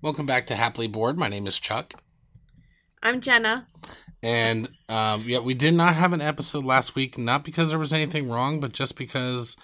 [0.00, 1.18] Welcome back to Happily Bored.
[1.18, 1.94] My name is Chuck.
[3.02, 3.66] I'm Jenna.
[4.22, 7.92] And um, yeah, we did not have an episode last week, not because there was
[7.92, 9.56] anything wrong, but just because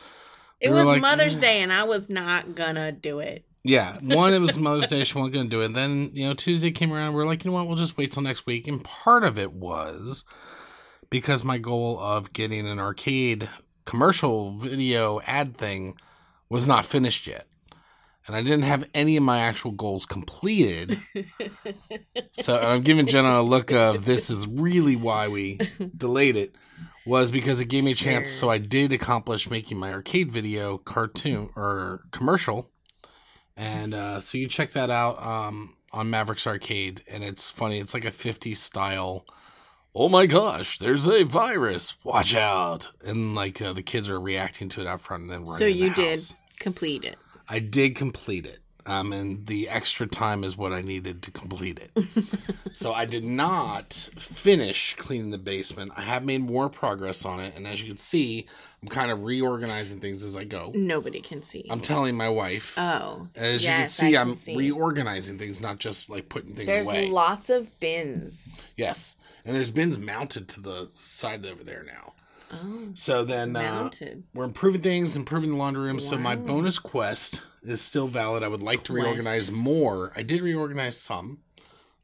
[0.60, 1.40] It we were was like, Mother's eh.
[1.40, 3.44] Day and I was not gonna do it.
[3.62, 5.04] Yeah, one, it was Mother's Day.
[5.04, 5.72] She wasn't to do it.
[5.72, 7.14] Then, you know, Tuesday came around.
[7.14, 7.68] We are like, you know what?
[7.68, 8.66] We'll just wait till next week.
[8.66, 10.24] And part of it was
[11.10, 13.48] because my goal of getting an arcade
[13.84, 15.94] commercial video ad thing
[16.48, 17.46] was not finished yet.
[18.26, 20.98] And I didn't have any of my actual goals completed.
[22.32, 25.58] so I'm giving Jenna a look of this is really why we
[25.96, 26.54] delayed it
[27.04, 28.28] was because it gave me a chance.
[28.28, 28.38] Sure.
[28.38, 32.70] So I did accomplish making my arcade video cartoon or commercial.
[33.56, 37.78] And uh, so you check that out um, on Mavericks Arcade, and it's funny.
[37.78, 39.26] It's like a 50s style.
[39.94, 41.94] Oh my gosh, there's a virus!
[42.02, 42.88] Watch out!
[43.04, 45.58] And like uh, the kids are reacting to it out front, and then running.
[45.58, 46.20] so you did
[46.58, 47.16] complete it.
[47.48, 48.58] I did complete it.
[48.86, 52.04] Um, and the extra time is what I needed to complete it.
[52.74, 55.92] so I did not finish cleaning the basement.
[55.96, 58.46] I have made more progress on it, and as you can see,
[58.82, 60.70] I'm kind of reorganizing things as I go.
[60.74, 61.66] Nobody can see.
[61.70, 62.74] I'm telling my wife.
[62.76, 63.28] oh.
[63.34, 64.54] As you can see, I I'm see.
[64.54, 67.08] reorganizing things, not just like putting things There's away.
[67.10, 68.54] lots of bins.
[68.76, 72.12] yes, and there's bins mounted to the side over there now.
[72.52, 72.88] Oh.
[72.94, 73.90] So then uh,
[74.34, 76.00] we're improving things, improving the laundry room.
[76.00, 78.42] So my bonus quest is still valid.
[78.42, 80.12] I would like to reorganize more.
[80.14, 81.38] I did reorganize some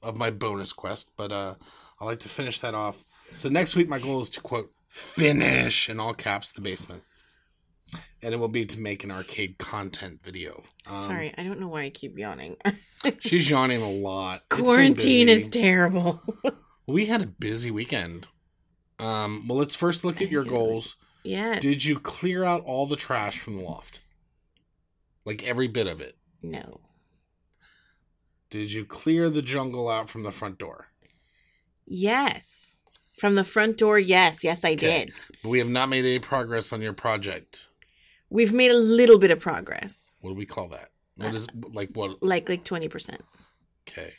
[0.02, 1.54] of my bonus quest, but uh,
[2.00, 3.04] I like to finish that off.
[3.32, 7.02] So next week, my goal is to quote finish in all caps the basement,
[8.22, 10.62] and it will be to make an arcade content video.
[10.86, 12.56] Um, Sorry, I don't know why I keep yawning.
[13.20, 14.48] she's yawning a lot.
[14.48, 16.20] Quarantine is terrible.
[16.86, 18.26] We had a busy weekend.
[19.00, 20.96] Um, well, let's first look at your goals.
[21.24, 21.60] yes.
[21.62, 24.00] Did you clear out all the trash from the loft?
[25.24, 26.16] Like every bit of it.
[26.42, 26.80] No.
[28.50, 30.88] Did you clear the jungle out from the front door?
[31.86, 32.80] Yes.
[33.18, 34.42] From the front door, yes.
[34.42, 35.04] Yes, I Okay.
[35.06, 35.14] did.
[35.42, 37.68] But we have not made any progress on your project.
[38.30, 40.12] We've made a little bit of progress.
[40.20, 40.90] What do we call that?
[41.16, 42.22] What is like what?
[42.22, 43.18] Like like 20%.
[43.88, 44.14] Okay.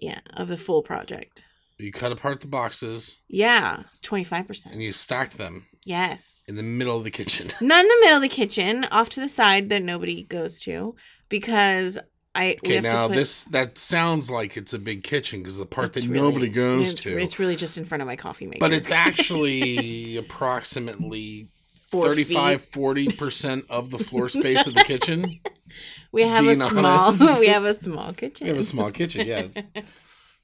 [0.00, 1.42] Yeah, of the full project.
[1.78, 4.72] You cut apart the boxes Yeah, it's 25%.
[4.72, 6.44] and you stacked them Yes.
[6.48, 7.48] in the middle of the kitchen.
[7.60, 10.96] Not in the middle of the kitchen, off to the side that nobody goes to,
[11.28, 11.98] because
[12.34, 12.56] I.
[12.64, 16.04] Okay, now put- this that sounds like it's a big kitchen because the part that
[16.04, 17.18] really- nobody goes it's, to.
[17.20, 18.58] It's really just in front of my coffee maker.
[18.60, 21.48] but it's actually approximately
[21.90, 25.24] Four 35 40 percent of the floor space of the kitchen.
[26.10, 26.84] We have a small.
[26.84, 27.38] honest.
[27.40, 28.46] we have a small kitchen.
[28.46, 29.54] We have a small kitchen, yes.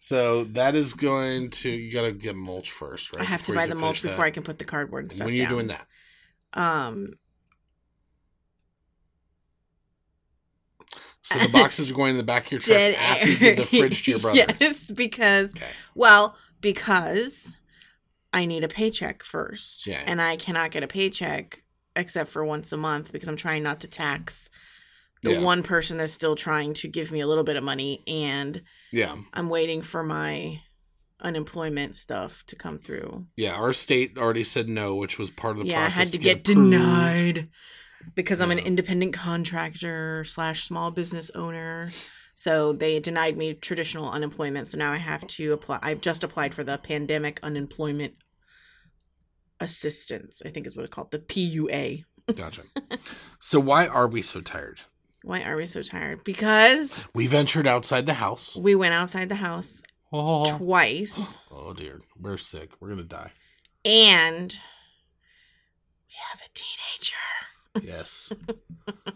[0.05, 3.23] So that is going to you got to get mulch first, right?
[3.23, 5.37] I have to buy the mulch before I can put the cardboard and stuff when
[5.37, 5.55] you're down.
[5.55, 5.87] doing that,
[6.55, 7.13] Um,
[11.23, 13.65] so the boxes are going in the back of your truck after you give the
[13.65, 14.45] fridge to your brother.
[14.61, 15.71] yes, because Okay.
[15.95, 17.57] well, because
[18.33, 19.87] I need a paycheck first.
[19.87, 20.03] Yeah.
[20.05, 21.63] And I cannot get a paycheck
[21.95, 24.51] except for once a month because I'm trying not to tax
[25.23, 25.45] the Yeah.
[25.45, 29.16] one person that's still trying to give me a little bit of money and Yeah,
[29.32, 30.60] I'm waiting for my
[31.20, 33.26] unemployment stuff to come through.
[33.36, 33.53] yeah.
[33.54, 35.97] Our state already said no, which was part of the process.
[35.97, 36.70] yeah, I had to, get, approved.
[36.70, 37.48] denied
[38.14, 41.91] because I'm an independent contractor slash small business owner.
[42.34, 44.69] So they denied me traditional unemployment.
[44.69, 45.78] So now I have to apply.
[45.82, 48.14] I've just applied for the pandemic unemployment
[49.60, 50.42] assistance.
[50.44, 52.04] I think is what it's called, the PUA.
[52.34, 52.62] Gotcha.
[53.41, 54.80] so why are we so tired?
[55.25, 56.25] Why are we so tired?
[56.25, 58.56] Because We ventured outside the house.
[58.56, 62.72] we went outside the house Oh, twice oh dear, we're sick.
[62.81, 63.33] We're gonna die.
[63.84, 64.53] and
[66.09, 67.91] we have a teenager.
[67.97, 68.31] Yes.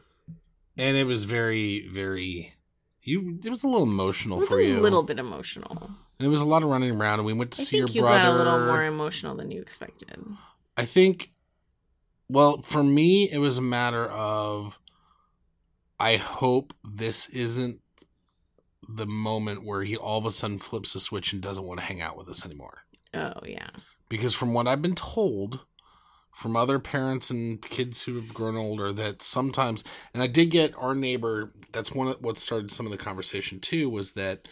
[0.78, 2.54] and it was very, very.
[3.02, 3.38] You.
[3.44, 4.80] It was a little emotional It was for a you.
[4.80, 5.90] little bit emotional.
[6.18, 7.94] And it was a lot of running around, and we went to I see think
[7.94, 8.22] your you brother.
[8.22, 10.18] got a little more emotional than you expected.
[10.76, 11.32] I think.
[12.28, 14.80] Well, for me, it was a matter of.
[15.98, 17.80] I hope this isn't
[18.88, 21.86] the moment where he all of a sudden flips the switch and doesn't want to
[21.86, 22.82] hang out with us anymore.
[23.14, 23.70] Oh yeah.
[24.08, 25.60] because from what I've been told
[26.34, 29.82] from other parents and kids who have grown older that sometimes
[30.12, 33.58] and I did get our neighbor that's one of what started some of the conversation
[33.58, 34.46] too was that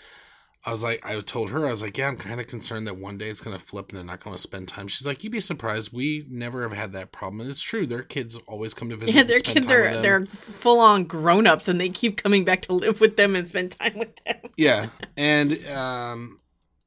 [0.66, 2.96] I was like I told her I was like yeah I'm kind of concerned that
[2.96, 4.88] one day it's going to flip and they're not going to spend time.
[4.88, 5.92] She's like you'd be surprised.
[5.92, 7.40] We never have had that problem.
[7.42, 10.80] And it's true their kids always come to visit Yeah, their kids are they're full
[10.80, 13.98] on grown ups and they keep coming back to live with them and spend time
[13.98, 14.36] with them.
[14.56, 16.40] yeah and um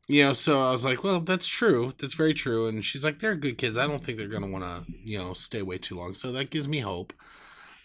[0.07, 1.93] you know so i was like well that's true.
[1.99, 2.67] That's very true.
[2.67, 3.77] And she's like they're good kids.
[3.77, 6.13] I don't think they're gonna want to you know stay away too long.
[6.13, 7.13] So that gives me hope.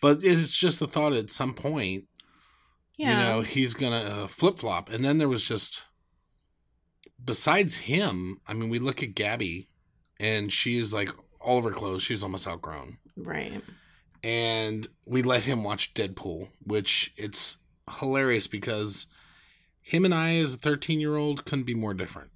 [0.01, 2.07] But it's just the thought at some point
[2.97, 3.11] Yeah.
[3.13, 4.91] You know, he's gonna uh, flip flop.
[4.91, 5.87] And then there was just,
[7.25, 9.69] besides him, I mean, we look at Gabby,
[10.21, 11.11] and she's like
[11.41, 12.03] all of her clothes.
[12.03, 12.99] She's almost outgrown.
[13.17, 13.63] right.
[14.23, 17.59] and we let him watch Deadpool, which it's
[17.99, 19.07] hilarious because
[19.81, 22.31] him and I, as a 13 year old, couldn't be more different.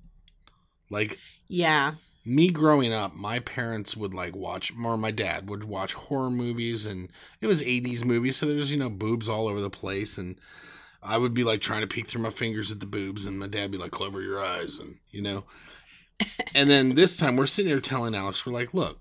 [0.91, 1.19] Like
[1.49, 1.94] Yeah.
[2.26, 6.84] Me growing up, my parents would like watch, or my dad would watch horror movies,
[6.84, 10.19] and it was 80s movies, so there's, you know, boobs all over the place.
[10.19, 10.38] And
[11.02, 13.46] I would be like trying to peek through my fingers at the boobs, and my
[13.46, 15.44] dad be like, cover your eyes, and, you know.
[16.55, 18.99] and then this time we're sitting here telling Alex, we're like, look,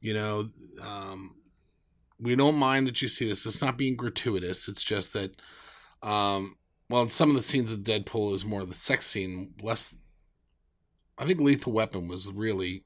[0.00, 0.48] you know,
[0.80, 1.34] um,
[2.20, 3.44] we don't mind that you see this.
[3.44, 4.68] It's not being gratuitous.
[4.68, 5.34] It's just that,
[6.02, 6.56] um,
[6.88, 9.94] well, in some of the scenes of Deadpool is more of the sex scene, less.
[11.18, 12.84] I think Lethal Weapon was really,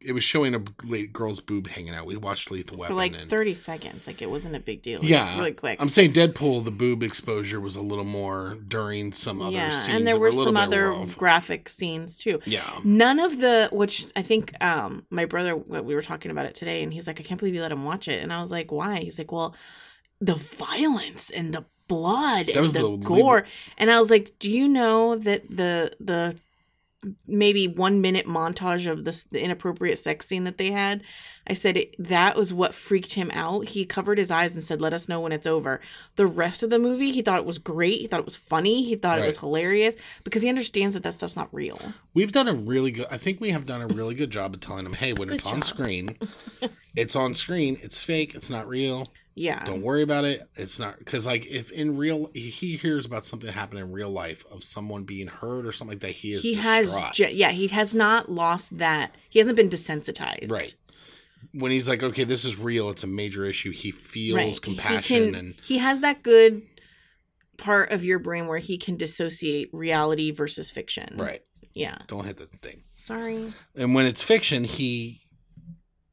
[0.00, 2.06] it was showing a late girl's boob hanging out.
[2.06, 4.06] We watched Lethal Weapon For like and, 30 seconds.
[4.06, 4.96] Like it wasn't a big deal.
[4.98, 5.80] It was yeah, really quick.
[5.80, 9.70] I'm saying Deadpool, the boob exposure was a little more during some other yeah.
[9.70, 9.96] scenes.
[9.96, 11.16] And there were some other rough.
[11.16, 12.40] graphic scenes too.
[12.44, 12.78] yeah.
[12.84, 16.82] None of the which I think um my brother we were talking about it today
[16.82, 18.70] and he's like I can't believe you let him watch it and I was like
[18.70, 19.54] why he's like well
[20.20, 23.44] the violence and the blood That and the- gore
[23.78, 26.36] and I was like do you know that the the
[27.28, 31.02] maybe one minute montage of this the inappropriate sex scene that they had
[31.46, 34.80] I said it, that was what freaked him out he covered his eyes and said
[34.80, 35.80] let us know when it's over
[36.16, 38.82] the rest of the movie he thought it was great he thought it was funny
[38.82, 39.94] he thought it was hilarious
[40.24, 41.78] because he understands that that stuff's not real
[42.16, 43.06] We've done a really good.
[43.10, 45.44] I think we have done a really good job of telling him hey, when it's
[45.44, 46.16] Good on screen,
[46.96, 47.78] it's on screen.
[47.82, 48.34] It's fake.
[48.34, 49.08] It's not real.
[49.36, 50.42] Yeah Don't worry about it.
[50.56, 54.44] It's not because like if in real he hears about something happening in real life
[54.50, 57.16] of someone being hurt or something like that, he is he distraught.
[57.18, 60.74] has yeah he has not lost that he hasn't been desensitized right.
[61.52, 62.90] When he's like, okay, this is real.
[62.90, 63.70] It's a major issue.
[63.70, 64.54] He feels Right.
[64.54, 66.62] He compassion can- and he has that good
[67.58, 71.40] part of your brain where he can dissociate reality versus fiction right.
[71.72, 72.82] yeah Don't hit the thing.
[72.96, 75.22] sorry and when it's fiction he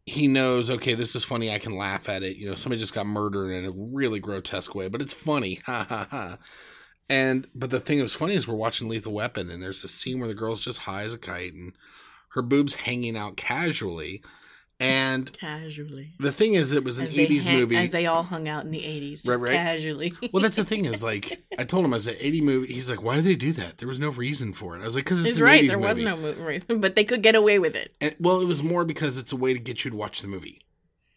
[0.06, 2.38] he knows okay this is funny i can laugh at it.
[2.38, 5.60] You know somebody just got murdered in a really grotesque way but it's funny.
[5.66, 6.38] Ha ha ha.
[7.10, 9.88] And but the thing that was funny is we're watching lethal weapon and there's a
[9.88, 11.74] scene where the girl's just high as a kite and
[12.30, 14.24] her boobs hanging out casually
[14.84, 16.12] and casually.
[16.20, 17.78] the thing is it was an as 80s hang- movie.
[17.78, 19.52] as they all hung out in the 80s Right, right.
[19.54, 20.14] casually.
[20.32, 22.90] Well that's the thing is like i told him i was an 80 movie he's
[22.90, 23.78] like why do they do that?
[23.78, 24.82] There was no reason for it.
[24.82, 26.16] I was like because it's he's an right 80s there was no
[26.46, 27.96] reason but they could get away with it.
[28.02, 30.28] And, well, it was more because it's a way to get you to watch the
[30.28, 30.60] movie.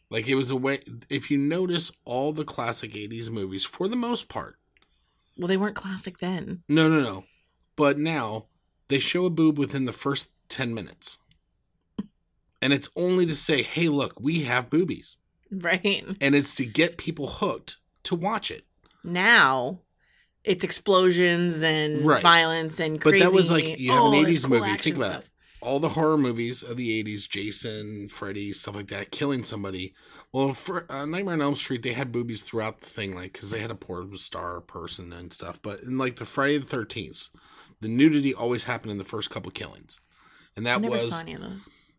[0.09, 0.81] Like it was a way.
[1.11, 4.57] If you notice all the classic '80s movies, for the most part,
[5.37, 6.63] well they weren't classic then.
[6.69, 7.25] No, no, no,
[7.75, 8.47] but now
[8.87, 11.19] they show a boob within the first ten minutes,
[12.63, 15.19] and it's only to say, "Hey, look, we have boobies,"
[15.51, 18.65] right and it's to get people hooked to watch it.
[19.05, 19.81] now
[20.45, 22.23] it's explosions and Right.
[22.23, 24.97] violence and But that was like- you have an oh, there's 80s cool movie, think
[24.97, 25.31] about stuff.
[25.61, 29.95] All the horror movies of the '80s, Jason, Freddy, stuff like that, killing somebody.
[30.31, 33.51] Well, for uh, Nightmare on Elm Street, they had boobies throughout the thing, like because
[33.51, 35.59] they had a porn star person and stuff.
[35.63, 37.31] But in like the Friday the Thirteenth,
[37.81, 39.99] the nudity always happened in the first couple killings,
[40.55, 41.25] and that was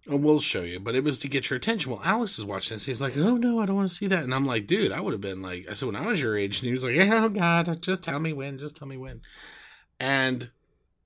[0.09, 1.92] Oh, we'll show you, but it was to get your attention.
[1.92, 2.86] Well, Alex is watching this.
[2.86, 5.01] He's like, "Oh no, I don't want to see that." And I'm like, "Dude, I
[5.01, 6.95] would have been like," I said, "When I was your age," and he was like,
[6.98, 9.21] "Oh God, just tell me when, just tell me when."
[10.00, 10.51] And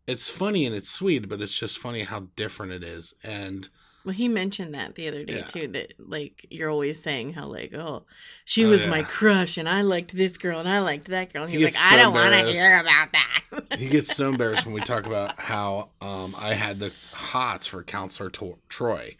[0.05, 3.13] it's funny and it's sweet, but it's just funny how different it is.
[3.23, 3.69] And
[4.03, 5.43] Well, he mentioned that the other day Yeah.
[5.43, 5.67] too.
[5.69, 8.05] That like you're always saying how like oh
[8.45, 8.89] she Oh, was yeah.
[8.89, 11.43] my crush and I liked this girl and I liked that girl.
[11.43, 13.77] And He he's like gets I don't want to hear about that.
[13.77, 17.83] he gets so embarrassed when we talk about how um, I had the hots for
[17.83, 19.17] Counselor to- Troi,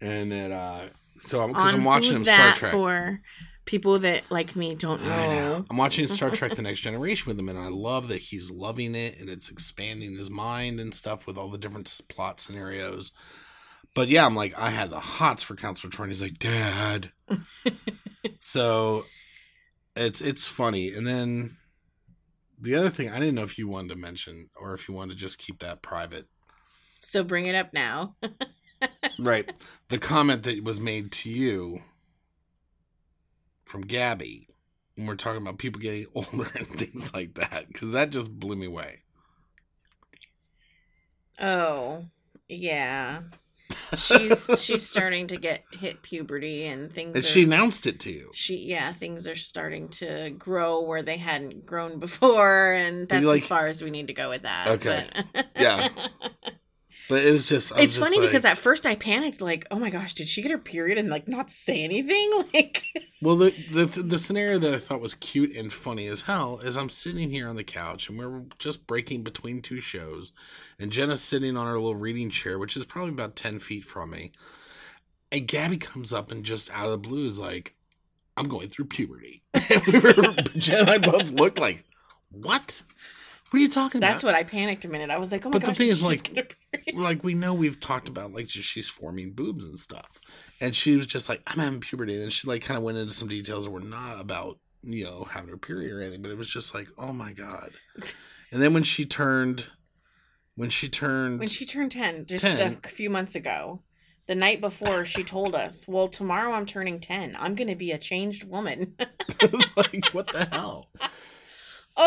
[0.00, 0.80] and that uh,
[1.18, 2.72] so I'm because On I'm watching him Star Trek.
[2.72, 3.20] for
[3.66, 5.08] people that like me don't know.
[5.08, 5.64] know.
[5.70, 8.94] I'm watching Star Trek: The Next Generation with him, and I love that he's loving
[8.94, 13.12] it, and it's expanding his mind and stuff with all the different plot scenarios.
[13.94, 16.04] But yeah, I'm like, I had the hots for Counselor Troi.
[16.04, 17.12] And he's like, Dad.
[18.40, 19.06] so
[19.96, 21.56] it's it's funny, and then
[22.60, 25.12] the other thing I didn't know if you wanted to mention or if you wanted
[25.12, 26.26] to just keep that private.
[27.00, 28.16] So bring it up now.
[29.18, 29.50] Right.
[29.88, 31.82] The comment that was made to you
[33.64, 34.48] from Gabby
[34.96, 38.56] when we're talking about people getting older and things like that, because that just blew
[38.56, 39.02] me away.
[41.40, 42.04] Oh
[42.48, 43.22] yeah,
[43.96, 47.14] she's she's starting to get hit puberty and things.
[47.16, 48.30] And are- she announced it to you.
[48.34, 53.42] she yeah things are starting to grow where they hadn't grown before and that's like-
[53.42, 55.06] as far as we need to go with that Okay.
[55.58, 55.88] Yeah.
[57.08, 57.72] But it was just.
[57.72, 60.14] I was it's just funny because like- at first i panicked like oh my gosh
[60.14, 62.84] did she get her period and like not say anything like
[63.20, 66.76] Well, the, the the scenario that I thought was cute and funny as hell is
[66.76, 70.32] I'm sitting here on the couch and we're just breaking between two shows,
[70.78, 74.10] and Jenna's sitting on her little reading chair, which is probably about ten feet from
[74.10, 74.32] me,
[75.32, 77.74] and Gabby comes up and just out of the blue is like,
[78.36, 80.12] "I'm going through puberty." And we were,
[80.56, 81.84] Jenna and I both looked like,
[82.30, 82.82] "What?
[83.54, 85.10] What are you talking That's about?" That's what I panicked a minute.
[85.10, 86.56] I was like, oh my But the gosh, thing is like,
[86.94, 90.20] like we know we've talked about like just she's forming boobs and stuff
[90.60, 92.98] and she was just like i'm having puberty and then she like kind of went
[92.98, 96.30] into some details that were not about you know having her period or anything but
[96.30, 97.70] it was just like oh my god
[98.50, 99.66] and then when she turned
[100.56, 102.78] when she turned when she turned 10 just 10.
[102.84, 103.80] a few months ago
[104.26, 107.98] the night before she told us well tomorrow i'm turning 10 i'm gonna be a
[107.98, 110.88] changed woman I was like what the hell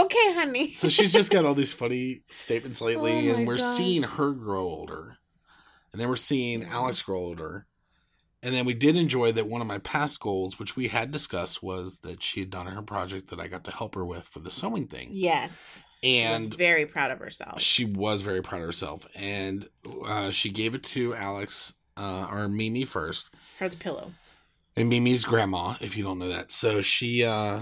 [0.08, 0.72] okay honey.
[0.72, 3.78] So she's just got all these funny statements lately Oh and we're gosh.
[3.78, 5.18] seeing her grow older
[5.92, 7.66] and then we're seeing alex grow older
[8.44, 11.62] and then we did enjoy that one of my past goals which we had discussed
[11.64, 14.40] was that she had done her project that i got to help her with for
[14.40, 15.10] the sewing thing.
[15.12, 15.84] Yes.
[16.04, 17.60] She was and very proud of herself.
[17.62, 19.68] she was very proud of herself and
[20.06, 23.30] uh, she gave it to alex uh, or mimi first.
[23.60, 24.12] Her the pillow.
[24.76, 26.52] And Mimi's grandma, if you don't know that.
[26.52, 27.62] So she uh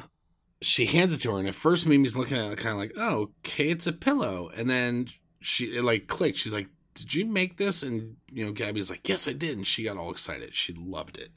[0.65, 2.93] she hands it to her, and at first Mimi's looking at it kind of like,
[2.98, 5.07] "Oh, okay, it's a pillow," and then
[5.39, 6.38] she it like clicked.
[6.38, 9.67] She's like, "Did you make this?" And you know, Gabby's like, "Yes, I did," and
[9.67, 10.55] she got all excited.
[10.55, 11.31] She loved it,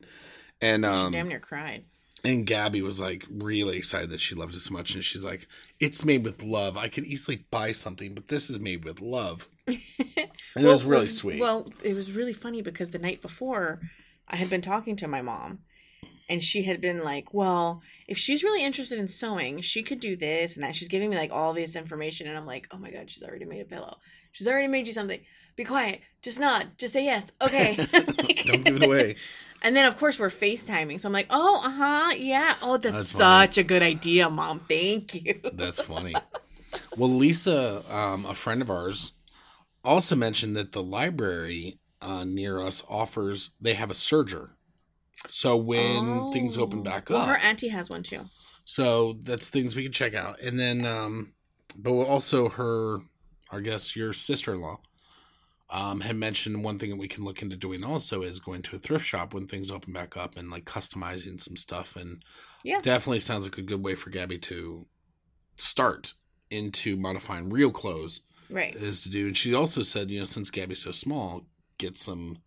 [0.60, 1.84] and she um, damn near cried
[2.24, 5.46] and Gabby was like really excited that she loved it so much, and she's like,
[5.78, 6.76] "It's made with love.
[6.76, 9.48] I could easily buy something, but this is made with love."
[10.56, 11.40] And it was really sweet.
[11.40, 13.80] Well, it was really funny because the night before,
[14.26, 15.60] I had been talking to my mom,
[16.28, 20.16] and she had been like, "Well, if she's really interested in sewing, she could do
[20.16, 22.90] this and that." She's giving me like all this information, and I'm like, "Oh my
[22.90, 23.96] god, she's already made a pillow.
[24.32, 25.20] She's already made you something.
[25.56, 26.00] Be quiet.
[26.22, 26.68] Just nod.
[26.76, 27.30] Just say yes.
[27.40, 29.16] Okay." Like- don't give it away.
[29.62, 32.54] And then of course we're FaceTiming, so I'm like, "Oh, uh huh, yeah.
[32.62, 33.46] Oh, that's, That's funny.
[33.46, 34.60] such a good idea, mom.
[34.68, 36.14] Thank you." That's funny.
[36.96, 39.12] well, Lisa, um, a friend of ours,
[39.84, 44.50] also mentioned that the library uh, near us offers they have a serger.
[45.26, 46.82] So when things open Oh.
[46.82, 48.28] back well, up, her auntie has one too.
[48.64, 50.40] so that's things we can check out.
[50.40, 51.34] And then, um,
[51.76, 53.00] but also her,
[53.50, 54.80] I guess your sister in law,
[55.70, 58.76] um, had mentioned one thing that we can look into doing also is going to
[58.76, 61.94] a thrift shop when things open back up and like customizing some stuff.
[61.96, 62.22] And
[62.64, 62.80] Yeah.
[62.80, 64.86] definitely sounds like a good way for Gabby to
[65.56, 66.14] start
[66.50, 68.74] into modifying real clothes Right.
[68.74, 69.26] is to do.
[69.26, 71.46] And she also said, you know, since Gabby's so small,
[71.76, 72.38] get some.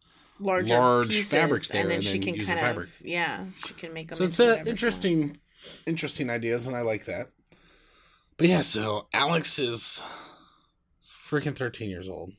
[0.42, 2.90] Larger large pieces, fabrics there and then and she can use the kind fabric.
[2.90, 4.18] of yeah, she can make them.
[4.18, 5.38] So it's uh, interesting,
[5.86, 7.28] interesting ideas, and I like that.
[8.38, 10.02] But yeah, so Alex is
[11.32, 12.34] freaking 13 years old.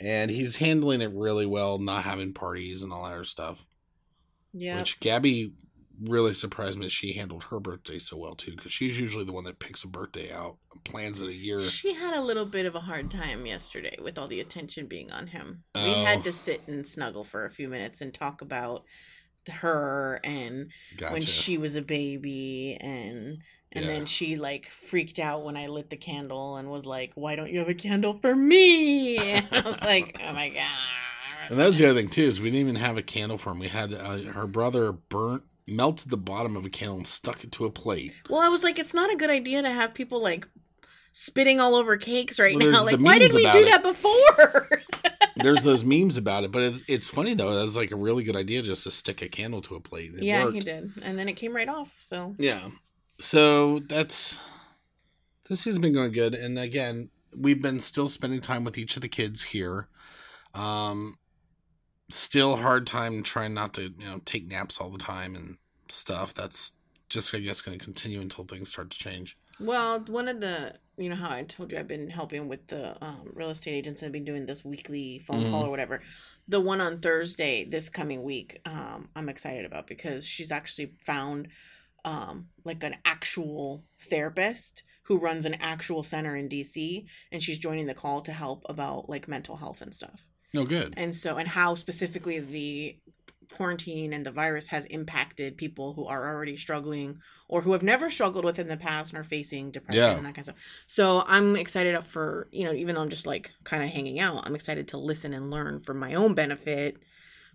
[0.00, 3.66] And he's handling it really well, not having parties and all that other stuff.
[4.52, 5.52] Yeah, Which Gabby
[6.02, 9.32] really surprised me that she handled her birthday so well too, because she's usually the
[9.32, 11.60] one that picks a birthday out, plans it a year.
[11.60, 15.10] she had a little bit of a hard time yesterday with all the attention being
[15.10, 15.64] on him.
[15.74, 16.04] We Oh.
[16.04, 18.84] had to sit and snuggle for a few minutes and talk about
[19.48, 21.12] her and Gotcha.
[21.14, 23.38] when she was a baby and
[23.72, 23.90] and Yeah.
[23.92, 27.50] then she like freaked out when I lit the candle and was like, "Why don't
[27.52, 31.66] you have a candle for me?" And I was like, "Oh my god!" and that
[31.66, 33.58] was the other thing too is we didn't even have a candle for him.
[33.58, 37.52] We had uh, her brother burnt melted the bottom of a candle and stuck it
[37.52, 38.14] to a plate.
[38.28, 40.46] Well, I was like, it's not a good idea to have people like
[41.12, 42.84] spitting all over cakes right Well, now.
[42.84, 43.66] Like, why did we do it.
[43.66, 44.80] that before?
[45.36, 47.54] There's those memes about it, but it, it's funny though.
[47.54, 50.12] That was like a really good idea just to stick a candle to a plate.
[50.14, 50.54] It yeah, worked.
[50.54, 51.96] he did, and then it came right off.
[52.00, 52.68] So Yeah.
[53.20, 54.40] So that's
[55.48, 59.02] this has been going good, and again, we've been still spending time with each of
[59.02, 59.88] the kids here.
[60.54, 61.18] Um,
[62.10, 65.56] still hard time trying not to you know take naps all the time and
[65.88, 66.34] stuff.
[66.34, 66.72] That's
[67.08, 69.36] just I guess going to continue until things start to change.
[69.60, 73.02] Well, one of the, you know how I told you I've been helping with the
[73.04, 74.02] um, real estate agents.
[74.04, 75.66] I've been doing this weekly phone call Mhm.
[75.66, 76.00] or whatever.
[76.46, 81.48] The one on Thursday this coming week, um, I'm excited about because she's actually found
[82.04, 87.86] um, like an actual therapist who runs an actual center in DC, and she's joining
[87.86, 90.24] the call to help about like mental health and stuff.
[90.54, 90.94] No good.
[90.96, 92.98] and so and how specifically the
[93.54, 98.10] quarantine and the virus has impacted people who are already struggling or who have never
[98.10, 100.16] struggled within in the past and are facing depression Yeah.
[100.16, 100.56] and that kind of stuff.
[100.86, 104.20] So I'm excited up for you know even though I'm just like kind of hanging
[104.20, 106.98] out, I'm excited to listen and learn for my own benefit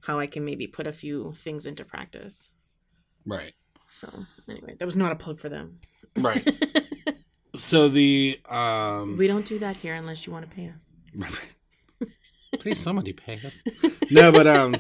[0.02, 2.50] how I can maybe put a few things into practice.
[3.26, 3.54] Right.
[3.92, 4.10] So
[4.50, 5.80] anyway, that was not a plug for them.
[6.18, 6.44] Right.
[7.56, 10.92] so the um we don't do that here unless you want to pay us.
[12.64, 13.62] Please somebody pay us.
[14.10, 14.76] No, but um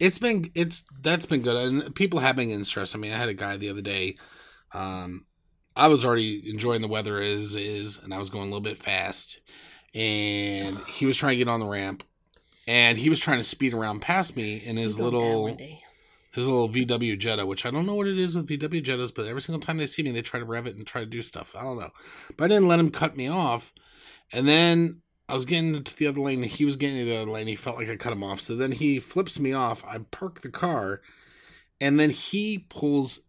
[0.00, 3.16] it's been it's that's been good and people have been getting stressed i mean i
[3.16, 4.16] had a guy the other day
[4.72, 5.26] um
[5.74, 8.78] i was already enjoying the weather as is and i was going a little bit
[8.78, 9.40] fast
[9.94, 12.04] and he was trying to get on the ramp
[12.68, 15.56] and he was trying to speed around past me in his little
[16.32, 19.26] his little VW Jetta, which I don't know what it is with VW Jettas, but
[19.26, 21.22] every single time they see me, they try to rev it and try to do
[21.22, 21.56] stuff.
[21.58, 21.90] I don't know.
[22.36, 23.72] But I didn't let him cut me off.
[24.30, 27.16] And then I was getting into the other lane, and he was getting to the
[27.16, 27.46] other lane.
[27.46, 28.40] He felt like I cut him off.
[28.40, 29.84] So then he flips me off.
[29.84, 31.02] I park the car,
[31.80, 33.20] and then he pulls,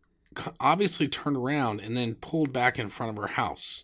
[0.59, 3.83] obviously turned around, and then pulled back in front of our house.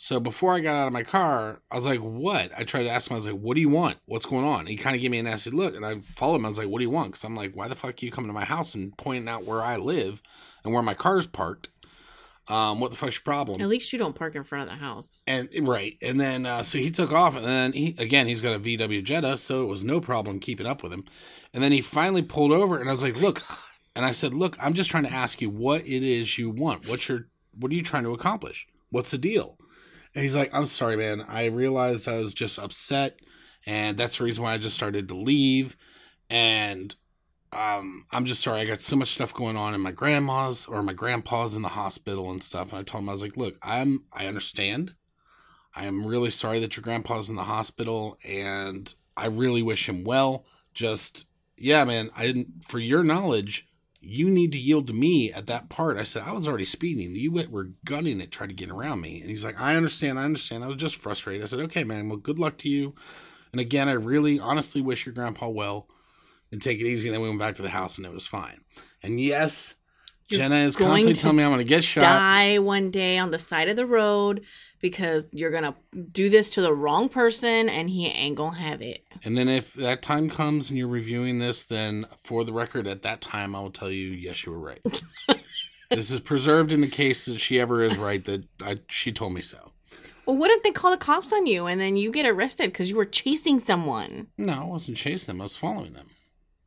[0.00, 2.88] So before I got out of my car, I was like, "What?" I tried to
[2.88, 3.14] ask him.
[3.14, 3.98] I was like, "What do you want?
[4.06, 6.46] What's going on?" he kind of gave me a nasty look, and I followed him.
[6.46, 8.12] I was like, "What do you want?" Because I'm like, "Why the fuck are you
[8.12, 10.22] coming to my house and pointing out where I live
[10.62, 11.70] and where my car's parked?
[12.48, 14.84] Um, what the fuck's your problem?" At least you don't park in front of the
[14.84, 15.20] house.
[15.26, 18.56] And right, and then uh, so he took off, and then he again he's got
[18.56, 21.04] a VW Jetta, so it was no problem keeping up with him.
[21.52, 23.42] And then he finally pulled over, and I was like, "Look,"
[23.94, 26.88] and I said, "Look, I'm just trying to ask you what it is you want.
[26.88, 27.28] What's your
[27.58, 28.66] what are you trying to accomplish?
[28.90, 29.58] What's the deal?"
[30.14, 31.24] And he's like, I'm sorry, man.
[31.28, 33.20] I realized I was just upset,
[33.66, 35.76] and that's the reason why I just started to leave.
[36.30, 36.94] And
[37.52, 38.60] um, I'm just sorry.
[38.60, 41.68] I got so much stuff going on, and my grandma's or my grandpa's in the
[41.68, 42.70] hospital and stuff.
[42.70, 44.94] And I told him I was like, look, I'm I understand.
[45.74, 50.04] I am really sorry that your grandpa's in the hospital, and I really wish him
[50.04, 50.44] well.
[50.74, 51.26] Just
[51.56, 52.10] yeah, man.
[52.16, 52.64] I didn't.
[52.66, 53.68] For your knowledge,
[54.00, 55.96] you need to yield to me at that part.
[55.96, 57.14] I said, I was already speeding.
[57.14, 59.20] You were gunning it, trying to get around me.
[59.20, 60.18] And he's like, I understand.
[60.18, 60.64] I understand.
[60.64, 61.42] I was just frustrated.
[61.42, 62.08] I said, okay, man.
[62.08, 62.94] Well, good luck to you.
[63.52, 65.88] And again, I really honestly wish your grandpa well
[66.52, 67.08] and take it easy.
[67.08, 68.60] And then we went back to the house and it was fine.
[69.02, 69.76] And yes,
[70.28, 72.02] You're Jenna is constantly telling me I'm going to get shot.
[72.02, 74.44] Die one day on the side of the road
[74.80, 75.74] because you're gonna
[76.12, 79.04] do this to the wrong person and he ain't gonna have it.
[79.24, 83.02] And then if that time comes and you're reviewing this, then for the record, at
[83.02, 85.02] that time, I will tell you, yes, you were right.
[85.90, 89.32] this is preserved in the case that she ever is right that I, she told
[89.32, 89.72] me so.
[90.26, 92.90] Well, what if they call the cops on you and then you get arrested because
[92.90, 94.28] you were chasing someone?
[94.36, 95.40] No, I wasn't chasing them.
[95.40, 96.08] I was following them.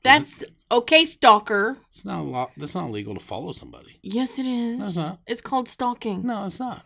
[0.04, 1.78] That's okay, stalker.
[1.90, 2.52] It's not a lot.
[2.58, 4.00] That's not legal to follow somebody.
[4.02, 4.80] Yes, it is.
[4.80, 5.20] No, it's not.
[5.28, 6.26] It's called stalking.
[6.26, 6.84] No, it's not.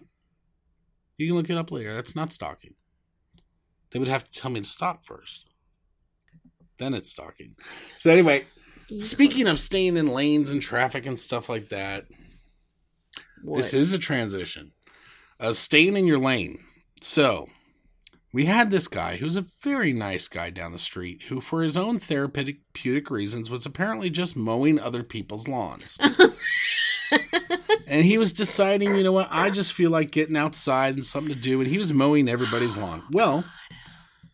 [1.18, 1.94] You can look it up later.
[1.94, 2.74] That's not stalking.
[3.92, 5.46] They would have to tell me to stop first.
[6.78, 7.56] Then it's stalking.
[7.94, 8.46] So anyway,
[9.00, 12.06] speaking of staying in lanes and traffic and stuff like that,
[13.44, 13.58] What?
[13.58, 14.74] this is a transition.
[15.40, 16.60] Uh, staying in your lane.
[17.02, 17.48] So
[18.36, 21.78] we had this guy who's a very nice guy down the street who, for his
[21.78, 25.98] own therapeutic reasons, was apparently just mowing other people's lawns.
[27.88, 31.34] and he was deciding, you know what, I just feel like getting outside and something
[31.34, 31.62] to do.
[31.62, 33.04] And he was mowing everybody's lawn.
[33.10, 33.46] Well,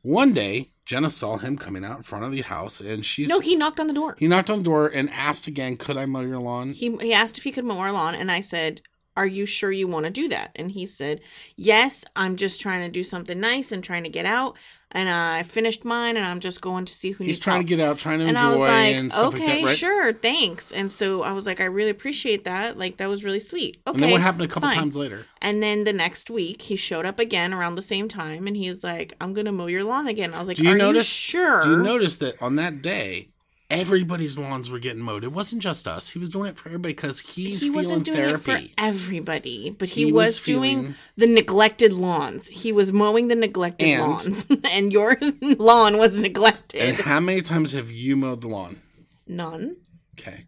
[0.01, 3.29] one day, Jenna saw him coming out in front of the house and she's.
[3.29, 4.15] no, he knocked on the door.
[4.17, 6.73] he knocked on the door and asked again, Could I mow your lawn?
[6.73, 8.81] He he asked if he could mow our lawn, and I said,
[9.17, 11.21] "Are you sure you want to do that?" And he said,
[11.55, 14.55] "Yes, I'm just trying to do something nice and trying to get out,
[14.91, 17.67] and uh, I finished mine, and I'm just going to see who He's trying help."
[17.67, 19.65] to get out, trying to and enjoy I was like, and stuff "Okay, like that,
[19.67, 19.77] right?
[19.77, 22.77] sure, thanks." And so I was like, "I really appreciate that.
[22.77, 23.95] Like that was really sweet." Okay.
[23.95, 24.77] and then what happened a couple fine.
[24.77, 25.25] times later?
[25.41, 28.83] And then the next week, he showed up again around the same time, and he's
[28.83, 31.61] like, "I'm gonna mow your lawn again." I was like, Do you "Are notice- sure?"
[31.63, 33.29] Do you notice that on that day,
[33.71, 35.23] everybody's lawns were getting mowed?
[35.23, 36.09] It wasn't just us.
[36.09, 38.51] He was doing it for everybody because he's he wasn't doing therapy.
[38.51, 42.47] it for everybody, but he, He was, was doing the neglected lawns.
[42.47, 46.81] He was mowing the neglected And- lawns, and your lawn was neglected.
[46.81, 48.81] and how many times have you mowed the lawn?
[49.27, 49.77] None.
[50.19, 50.45] Okay.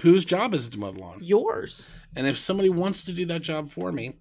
[0.00, 1.18] Whose job is it to mow the lawn?
[1.22, 1.86] Yours.
[2.14, 4.14] And if somebody wants to do that job for me,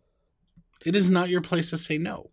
[0.85, 2.29] it is not your place to say no.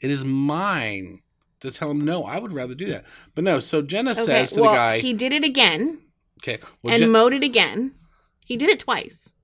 [0.00, 1.20] It is mine
[1.60, 2.24] to tell him no.
[2.24, 3.04] I would rather do that.
[3.34, 4.22] But no, so Jenna Okay.
[4.24, 6.00] says to well, the guy, he did it again
[6.42, 7.94] okay, well, and Jen- mowed it again.
[8.44, 9.34] He did it twice.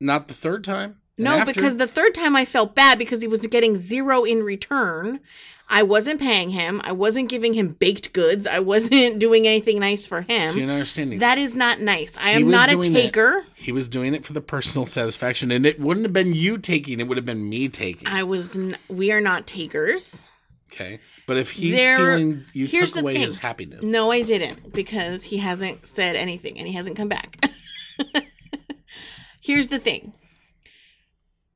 [0.00, 0.96] not the third time?
[1.18, 4.42] No, after- because the third time I felt bad because he was getting zero in
[4.42, 5.20] return.
[5.68, 6.80] I wasn't paying him.
[6.84, 8.46] I wasn't giving him baked goods.
[8.46, 10.66] I wasn't doing anything nice for So you're him.
[10.66, 11.18] not understanding.
[11.20, 12.14] That is not nice.
[12.18, 13.44] I He am not a taker.
[13.54, 16.98] He was doing it for the personal satisfaction, and it wouldn't have been you taking;
[17.00, 18.08] it would have been me taking.
[18.08, 18.56] I was.
[18.56, 20.28] N- we are not takers.
[20.72, 23.22] okay, but if he's There- feeling you took the away thing.
[23.22, 27.44] his happiness, No, I didn't because he hasn't said anything and he hasn't come back.
[29.42, 30.12] Here's the thing.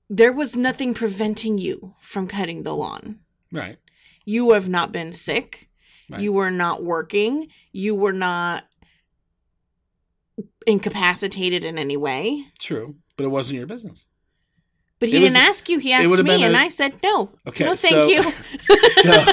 [0.09, 3.21] There was nothing preventing you from cutting the lawn.
[3.53, 3.79] right?
[4.25, 5.69] You have not been sick.
[6.11, 6.21] Right.
[6.21, 7.49] You were not working.
[7.73, 8.65] You were not
[10.67, 12.47] incapacitated in any way.
[12.59, 14.07] True, but it wasn't your business.
[14.99, 15.79] But he It didn't ask you.
[15.79, 17.31] He asked me, and a- I said no.
[17.47, 18.23] Okay, no, thank so- you.
[19.03, 19.25] So,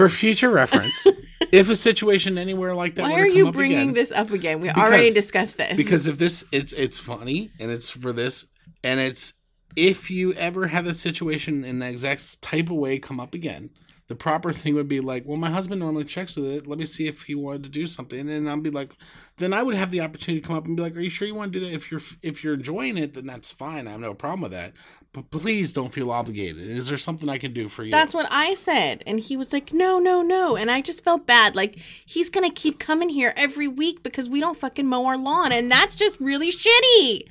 [0.00, 1.06] for future reference,
[1.52, 3.94] if a situation anywhere like that Why were to are come you up bringing again,
[3.94, 4.60] this up again?
[4.60, 5.76] We Because- already discussed this.
[5.76, 8.46] because if this it's it's funny and it's for this
[8.82, 9.34] and it's
[9.76, 13.70] if you ever have a situation in the exact type of way come up again
[14.10, 16.84] the proper thing would be like well my husband normally checks with it let me
[16.84, 18.96] see if he wanted to do something and i'll be like
[19.38, 21.28] then i would have the opportunity to come up and be like are you sure
[21.28, 23.92] you want to do that if you're if you're enjoying it then that's fine i
[23.92, 24.72] have no problem with that
[25.12, 28.26] but please don't feel obligated is there something i can do for you That's what
[28.30, 29.02] I said.
[29.06, 30.56] And he was like, no, no, no.
[30.56, 31.56] And I just felt bad.
[31.56, 35.18] Like, he's going to keep coming here every week because we don't fucking mow our
[35.18, 35.50] lawn.
[35.50, 37.24] And that's just really shitty.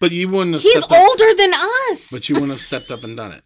[0.00, 1.52] but you wouldn't have He's stepped up, older than
[1.90, 2.10] us.
[2.10, 3.44] but you wouldn't have stepped up and done it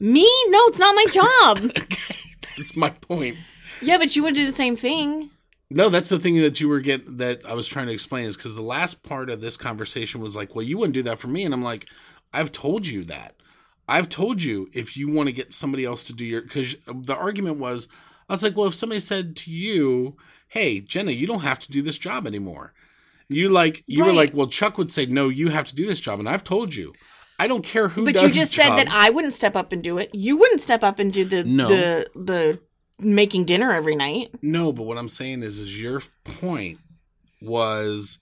[0.00, 0.28] Me?
[0.48, 1.72] No, it's not my job.
[1.76, 2.14] okay,
[2.56, 3.36] that's my point
[3.80, 5.30] yeah, but you would do the same thing.
[5.70, 8.36] No, that's the thing that you were get that I was trying to explain is
[8.36, 11.28] because the last part of this conversation was like, well, you wouldn't do that for
[11.28, 11.86] me, and I'm like,
[12.32, 13.34] I've told you that.
[13.86, 17.16] I've told you if you want to get somebody else to do your because the
[17.16, 17.88] argument was,
[18.28, 20.16] I was like, well, if somebody said to you,
[20.48, 22.72] hey, Jenna, you don't have to do this job anymore.
[23.28, 26.00] You like you were like, well, Chuck would say, no, you have to do this
[26.00, 26.94] job, and I've told you,
[27.38, 28.04] I don't care who.
[28.04, 28.88] But you just said that.
[28.90, 30.10] I wouldn't step up and do it.
[30.12, 31.68] You wouldn't step up and do the No.
[31.68, 32.60] the the
[32.98, 34.30] making dinner every night.
[34.42, 36.78] No, but what I'm saying is, is your point
[37.40, 38.18] was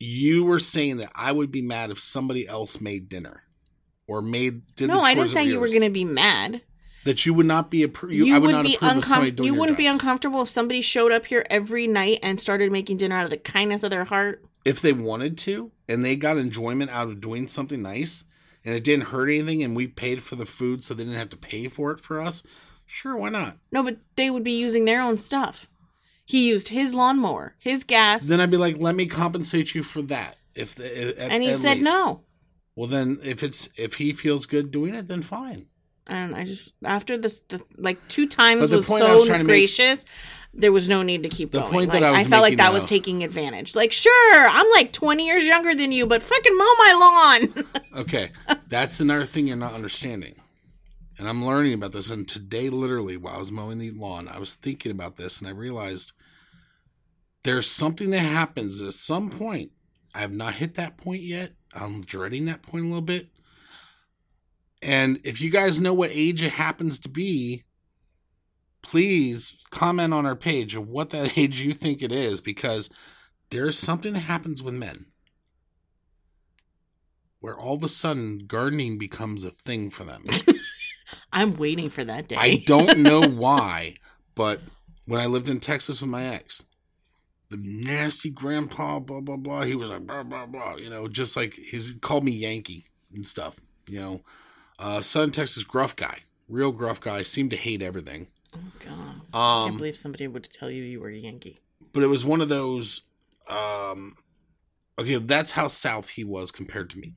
[0.00, 3.42] you were saying that I would be mad if somebody else made dinner
[4.08, 6.62] or made did no, I didn't say you were going to be mad.
[7.04, 9.46] That you would not be a you, You, I would, would not be approve doing
[9.46, 9.94] You wouldn't be jobs.
[9.94, 13.36] uncomfortable if somebody showed up here every night and started making dinner out of the
[13.36, 14.44] kindness of their heart.
[14.64, 18.24] if they wanted to and they got enjoyment out of doing something nice
[18.64, 21.30] and it didn't hurt anything and we paid for the food so they didn't have
[21.30, 22.44] to pay for it for us.
[22.86, 23.56] Sure, why not?
[23.72, 25.66] No, but they would be using their own stuff.
[26.24, 30.02] He used his lawnmower, his gas, Then I'd be like, let me compensate you for
[30.02, 30.36] that.
[30.54, 31.84] If the, and he said least.
[31.84, 32.22] no.
[32.76, 35.66] Well, then if it's if he feels good doing it, then fine.
[36.06, 40.04] And I just after this, the, like two times was so was to make- gracious.
[40.52, 41.72] there was no need to keep The going.
[41.72, 43.74] point like, that I was felt like that was taking advantage.
[43.76, 47.64] Like, sure, I'm like 20 years younger than you, but fucking mow my lawn.
[47.94, 48.30] Okay,
[48.68, 50.34] that's another thing you're not understanding.
[51.18, 52.10] And I'm learning about this.
[52.10, 55.46] And today, literally, while I was mowing the lawn, I was thinking about this and
[55.48, 56.12] I realized
[57.44, 59.72] there's something that happens at some point.
[60.14, 61.52] I have not hit that point yet.
[61.74, 63.28] I'm dreading that point a little bit.
[64.82, 67.62] And if you guys know what age it happens to be,
[68.82, 72.90] please comment on our page of what that age you think it is because
[73.50, 75.06] there's something that happens with men
[77.40, 80.24] where all of a sudden gardening becomes a thing for them.
[81.32, 82.36] I'm waiting for that day.
[82.38, 83.96] I don't know why,
[84.34, 84.60] but
[85.06, 86.64] when I lived in Texas with my ex,
[87.50, 91.36] the nasty grandpa, blah blah blah, he was like blah blah blah, you know, just
[91.36, 94.20] like he's called me Yankee and stuff, you know.
[94.82, 96.18] Uh, Southern Texas gruff guy,
[96.48, 98.26] real gruff guy, seemed to hate everything.
[98.54, 98.90] oh god,
[99.32, 101.60] I can't Um, believe somebody would tell you you were a Yankee.
[101.92, 103.02] but it was one of those.
[103.48, 104.16] Um,
[104.98, 107.14] okay, that's how south he was compared to me.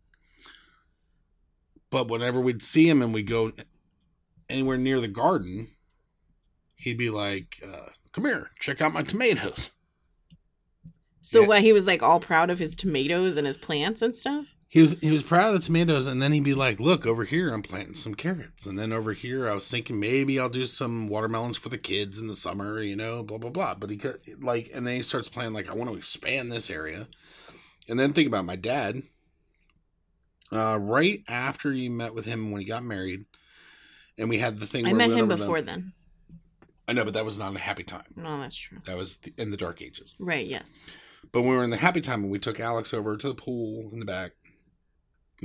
[1.90, 3.52] But whenever we'd see him and we go
[4.50, 5.70] anywhere near the garden,
[6.76, 9.72] he'd be like, uh, "Come here, check out my tomatoes."
[11.22, 11.48] So Yeah.
[11.48, 11.62] what?
[11.64, 14.55] He was like all proud of his tomatoes and his plants and stuff.
[14.76, 17.24] He was he was proud of the tomatoes, and then he'd be like, "Look over
[17.24, 20.66] here, I'm planting some carrots." And then over here, I was thinking maybe I'll do
[20.66, 23.76] some watermelons for the kids in the summer, you know, blah blah blah.
[23.76, 26.70] But he could like, and then he starts playing like, "I want to expand this
[26.70, 27.08] area."
[27.88, 29.04] And then think about my dad.
[30.52, 33.28] Uh, right after you met with him when he got married,
[34.18, 34.86] and we had the thing.
[34.88, 35.94] I met we him before then.
[36.86, 38.14] I know, but that was not a happy time.
[38.18, 38.80] No, that's true.
[38.88, 40.16] That was the, in the dark ages.
[40.20, 40.46] Right?
[40.46, 40.86] Yes.
[41.32, 43.90] But we were in the happy time and we took Alex over to the pool
[43.94, 44.32] in the back,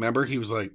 [0.00, 0.72] remember he was like,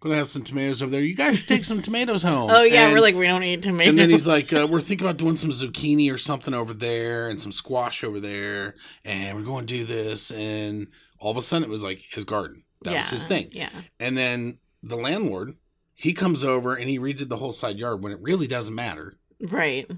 [0.00, 1.02] "Gonna have some tomatoes over there.
[1.02, 3.62] You guys should take some tomatoes home." Oh yeah, And- we're like we don't eat
[3.62, 3.90] tomatoes.
[3.90, 7.28] and then he's like, uh, "We're thinking about doing some zucchini or something over there,
[7.28, 11.42] and some squash over there, and we're going to do this." And all of a
[11.42, 12.64] sudden, it was like his garden.
[12.82, 13.48] That was his thing.
[13.52, 13.70] Yeah.
[14.00, 15.54] And then the landlord,
[15.94, 19.18] he comes over and he redid the whole side yard when it really doesn't matter.
[19.40, 19.88] Right.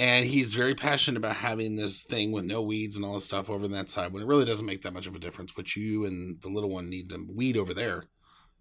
[0.00, 3.50] And he's very passionate about having this thing with no weeds and all this stuff
[3.50, 5.56] over on that side when it really doesn't make that much of a difference.
[5.58, 8.04] which you and the little one need to weed over there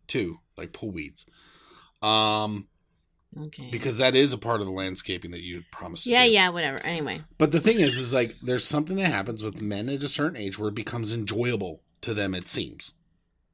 [0.06, 1.25] too, like pull weeds.
[2.02, 2.67] Um,
[3.39, 3.69] Okay.
[3.71, 6.06] because that is a part of the landscaping that you promised.
[6.06, 6.32] to yeah, do.
[6.32, 6.80] yeah, whatever.
[6.80, 7.21] Anyway.
[7.38, 10.36] But the thing is, is like there's something that happens with men at a certain
[10.36, 12.34] age where it becomes enjoyable to them.
[12.34, 12.93] It seems.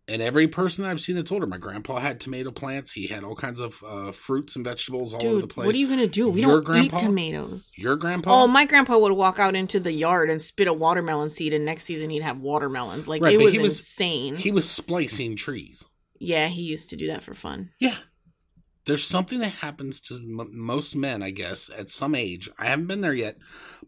[0.08, 2.92] And every person I've seen that's older, my grandpa had tomato plants.
[2.92, 5.66] He had all kinds of uh, fruits and vegetables all over the Dude, place.
[5.66, 6.30] what are you gonna do?
[6.30, 6.98] We Your don't grandpa?
[6.98, 7.72] eat tomatoes.
[7.76, 8.44] Your grandpa?
[8.44, 11.66] Oh, my grandpa would walk out into the yard and spit a watermelon seed, and
[11.66, 13.08] next season he'd have watermelons.
[13.08, 14.36] Like Right, it was, he was- insane.
[14.36, 15.84] He was splicing trees.
[16.20, 17.72] yeah, he used to do that for fun.
[17.80, 17.96] Yeah.
[18.86, 22.48] there's something that happens to m- most men, I guess, at some age.
[22.60, 23.38] I haven't been there yet,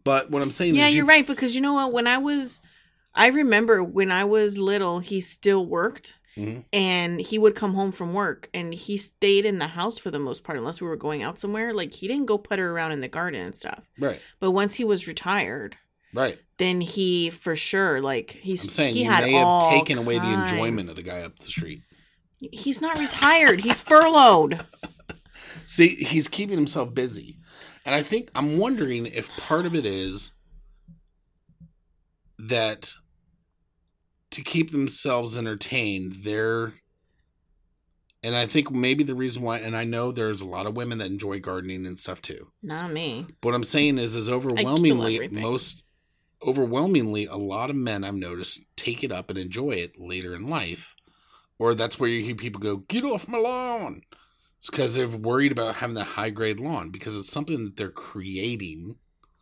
[0.02, 1.92] but what I'm saying is Yeah, is, you're right because you know what?
[1.92, 2.60] When I was,
[3.18, 6.64] I remember when I was little, he still worked, Mhm.
[6.72, 10.18] and he would come home from work, and he stayed in the house for the
[10.20, 11.72] most part, unless we were going out somewhere.
[11.72, 13.82] Like he didn't go putter around in the garden and stuff.
[13.98, 15.76] Right, But once he was retired,
[16.14, 16.38] right.
[16.58, 20.18] then he for sure like he's I'm saying he you had may have taken away
[20.20, 21.82] the enjoyment of the guy up the street.
[22.40, 23.60] He's not retired.
[23.60, 24.64] he's furloughed.
[25.66, 27.36] See, he's keeping himself busy.
[27.84, 30.30] And I think I'm wondering if part of it is
[32.38, 32.94] that
[34.30, 36.74] to keep themselves entertained, they're
[38.22, 40.98] and I think maybe the reason why and I know there's a lot of women
[40.98, 42.50] that enjoy gardening and stuff too.
[42.62, 43.26] Not me.
[43.42, 45.84] What I'm saying is is overwhelmingly most
[46.46, 50.46] overwhelmingly a lot of men I've noticed take it up and enjoy it later in
[50.46, 50.94] life.
[51.58, 54.02] Or that's where you hear people go, get off my lawn.
[54.58, 57.90] It's because they're worried about having that high grade lawn because it's something that they're
[57.90, 58.96] creating.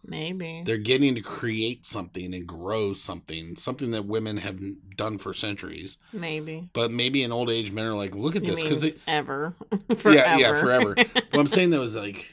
[0.09, 0.63] Maybe.
[0.65, 4.61] They're getting to create something and grow something, something that women have
[4.97, 5.99] done for centuries.
[6.13, 6.69] Maybe.
[6.73, 8.63] But maybe in old age, men are like, look at You this.
[8.63, 9.55] Because they, ever.
[9.97, 10.13] forever.
[10.15, 10.95] yeah, yeah, forever.
[11.15, 12.29] what I'm saying though is like,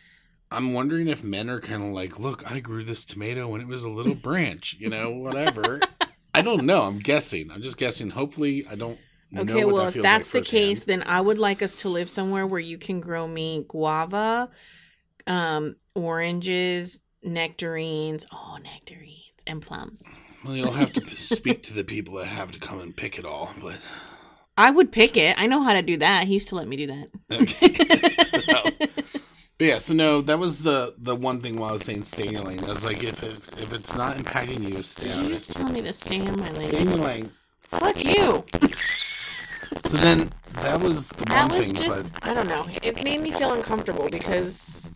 [0.51, 3.67] I'm wondering if men are kind of like, look, I grew this tomato when it
[3.67, 5.79] was a little branch, you know, whatever.
[6.35, 6.83] I don't know.
[6.83, 7.49] I'm guessing.
[7.49, 8.11] I'm just guessing.
[8.11, 8.99] Hopefully, I don't.
[9.35, 12.07] Okay, well, that if that's like the case, then I would like us to live
[12.07, 14.51] somewhere where you can grow me guava,
[15.25, 20.03] um, oranges, nectarines, oh, nectarines, and plums.
[20.43, 23.25] well, you'll have to speak to the people that have to come and pick it
[23.25, 23.51] all.
[23.61, 23.79] But
[24.57, 25.39] I would pick it.
[25.39, 26.27] I know how to do that.
[26.27, 27.09] He used to let me do that.
[27.31, 27.73] okay.
[28.43, 28.63] So-
[29.59, 32.25] but yeah, so no, that was the the one thing while I was saying stay
[32.27, 32.63] in your lane.
[32.63, 35.69] I was like, if if, if it's not impacting you, stay Did you just tell
[35.69, 36.69] me to stay in my lane?
[36.69, 36.97] Stay in lane?
[36.97, 37.31] your lane.
[37.61, 38.43] Fuck you.
[39.85, 42.67] So then that was the That one was thing, just I don't know.
[42.81, 44.91] It made me feel uncomfortable because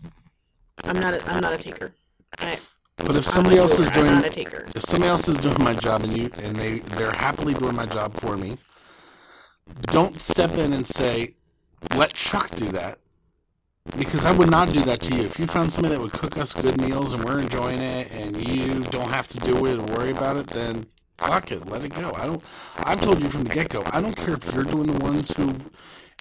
[0.83, 1.93] I'm not a, I'm not a taker.
[2.39, 2.57] I,
[2.97, 4.65] but if somebody else is doing not a taker.
[4.75, 7.85] if somebody else is doing my job and you and they they're happily doing my
[7.85, 8.57] job for me
[9.83, 11.33] don't step in and say
[11.95, 12.99] let chuck do that
[13.97, 16.37] because i would not do that to you if you found somebody that would cook
[16.37, 19.83] us good meals and we're enjoying it and you don't have to do it or
[19.95, 20.85] worry about it then
[21.17, 22.43] fuck it let it go i don't
[22.79, 25.53] i've told you from the get-go i don't care if you're doing the ones who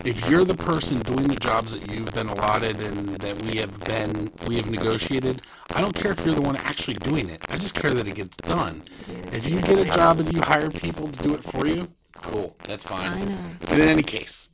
[0.05, 3.79] if you're the person doing the jobs that you've been allotted and that we have
[3.85, 5.43] been we have negotiated
[5.75, 8.15] i don't care if you're the one actually doing it i just care that it
[8.15, 8.83] gets done
[9.33, 12.57] if you get a job and you hire people to do it for you cool
[12.65, 13.39] that's fine I know.
[13.61, 14.49] but in any case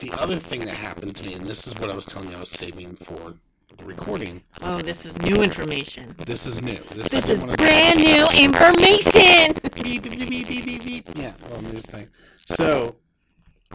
[0.00, 2.36] the other thing that happened to me and this is what i was telling you
[2.36, 3.34] i was saving for
[3.76, 6.14] the recording Oh, this is new information.
[6.26, 9.54] this is new this, This is brand new information.
[9.74, 11.16] beep, beep, beep, beep, beep, beep, beep.
[11.16, 12.08] Yeah, oh, well, thing.
[12.36, 12.96] So,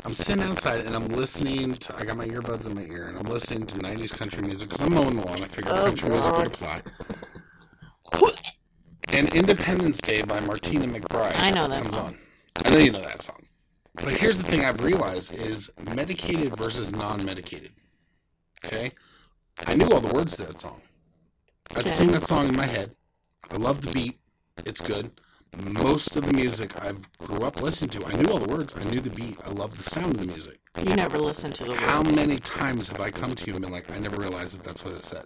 [0.03, 1.95] I'm sitting outside and I'm listening to.
[1.95, 4.81] I got my earbuds in my ear and I'm listening to 90s country music because
[4.81, 5.41] I'm mowing the lawn.
[5.41, 6.81] I figured Oh, country music would apply.
[9.09, 12.05] And Independence Day by Martina McBride I know that comes song.
[12.07, 12.17] on.
[12.65, 13.45] I know you know that song.
[13.95, 17.71] But here's the thing I've realized is medicated versus non-medicated.
[18.65, 18.91] Okay?
[19.65, 20.81] I knew all the words to that song.
[21.71, 21.89] I'd Okay.
[21.89, 22.95] sing that song in my head.
[23.49, 24.19] I love the beat.
[24.65, 25.11] It's good.
[25.57, 28.75] Most of the music I grew up listening to, I knew all the words.
[28.77, 29.37] I knew the beat.
[29.45, 30.59] I love the sound of the music.
[30.77, 33.71] You never listen to the How many times have I come to you and been
[33.71, 35.25] like, I never realized that that's what it said?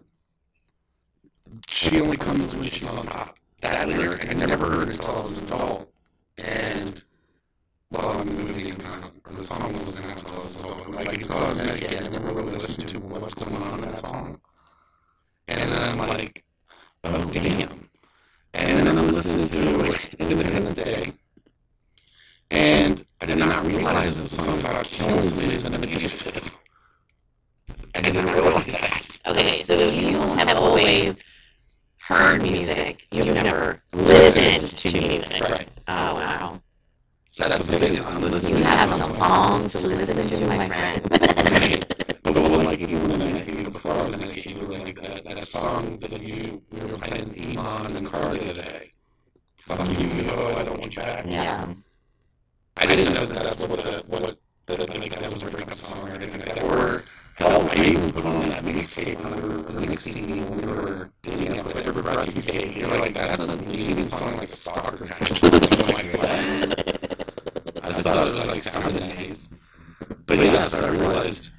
[1.67, 3.37] She only comes when she's on top.
[3.61, 5.91] That lyric I never heard until I was an adult.
[6.37, 7.03] And,
[7.89, 10.89] well, came out, or the song wasn't out until I was an adult.
[10.89, 13.97] Like, until I was medicated, I never really listened to what's going on in that
[13.97, 14.39] song.
[15.47, 16.43] And then I'm like,
[17.03, 17.88] oh, damn.
[18.59, 21.13] And then I'm listening to Independence Day.
[22.51, 26.57] And I did not realize that the song's about killing somebody who's been abusive.
[27.95, 29.17] I did not realize that.
[29.27, 31.23] Okay, so you have always
[32.01, 33.07] heard music.
[33.11, 35.41] You've never listened to music.
[35.41, 35.69] Right.
[35.87, 36.61] Oh wow.
[37.29, 40.39] So that's the thing is I'm listening You to have some some songs to listen
[40.39, 41.95] to, my friend.
[42.69, 46.61] Like even when I medicated before I was medicated, like that, that song that you
[46.69, 48.91] we were playing Eamon in the car the other day.
[49.57, 51.25] Fuck you, yo, I don't want you back.
[51.25, 51.73] yeah.
[52.77, 56.07] I didn't know that that's what the what the, like that was a breakup song
[56.09, 56.63] or anything like that.
[56.63, 57.05] Or
[57.37, 61.09] hell, I even put on that mixtape when we were or mixing when we were
[61.23, 62.75] dating up with every breath you take.
[62.75, 65.43] You're like, that's a leading song like a stalker kind of.
[65.89, 67.83] Like, what?
[67.83, 69.49] I just thought it was like sounded nice.
[70.27, 71.49] But yeah, so I realized.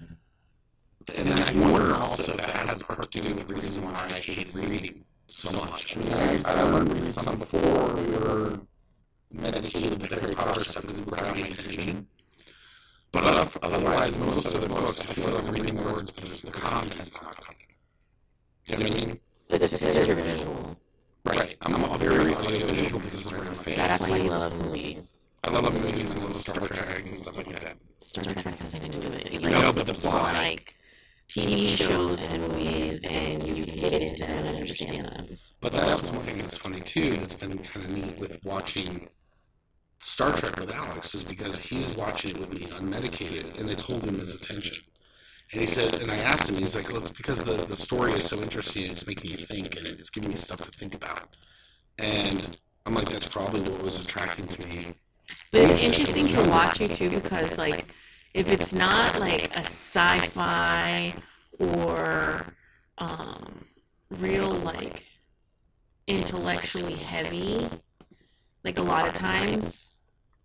[1.17, 3.85] And then I wonder also if that has a part to do with the reason
[3.85, 5.97] why I hate reading so much.
[5.97, 7.95] I mean, I, I remember reading some before.
[7.95, 8.61] We were
[9.33, 12.07] medicated with Harry Potter stuff because it grabbed my attention.
[13.13, 16.47] But uh, otherwise, most of the books, I feel like I'm reading words, but just
[16.47, 17.57] the content's not coming.
[18.67, 19.21] You know what I mean?
[19.49, 20.77] It's because you're visual.
[21.25, 21.57] Right.
[21.63, 23.79] I'm a very audiovisual because it's where I'm a fan.
[23.79, 25.21] That's why you love movies.
[25.43, 27.77] I love movies and I love Star Trek and stuff like that.
[27.99, 29.43] Star Trek has nothing to do with it.
[29.43, 30.35] No, but the plot.
[30.35, 30.77] like
[31.31, 35.39] TV shows and movies, and you into them and understand them.
[35.61, 37.19] But that's one thing that's funny too.
[37.19, 39.09] That's been kind of neat with watching
[40.01, 44.19] Star Trek with Alex is because he's watching it with me unmedicated, and it's holding
[44.19, 44.85] his attention.
[45.53, 48.15] And he said, and I asked him, he's like, well, it's because the, the story
[48.15, 51.37] is so interesting, it's making you think, and it's giving me stuff to think about.
[51.99, 54.95] And I'm like, that's probably what was attracting to me.
[55.53, 57.87] But it's interesting to watch you too because like
[58.35, 61.15] if it's not like a sci-fi
[61.59, 62.47] or
[62.99, 63.65] um
[64.11, 65.05] real like
[66.07, 67.69] intellectually heavy,
[68.65, 70.05] like a lot of times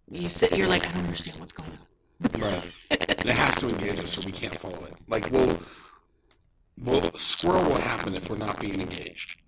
[0.09, 1.85] you sit you're like I don't understand what's going on.
[2.39, 2.63] Right.
[2.91, 4.93] it has to engage us, or we can't follow it.
[5.07, 5.59] Like, we'll,
[6.81, 9.41] well, squirrel will happen if we're not being engaged.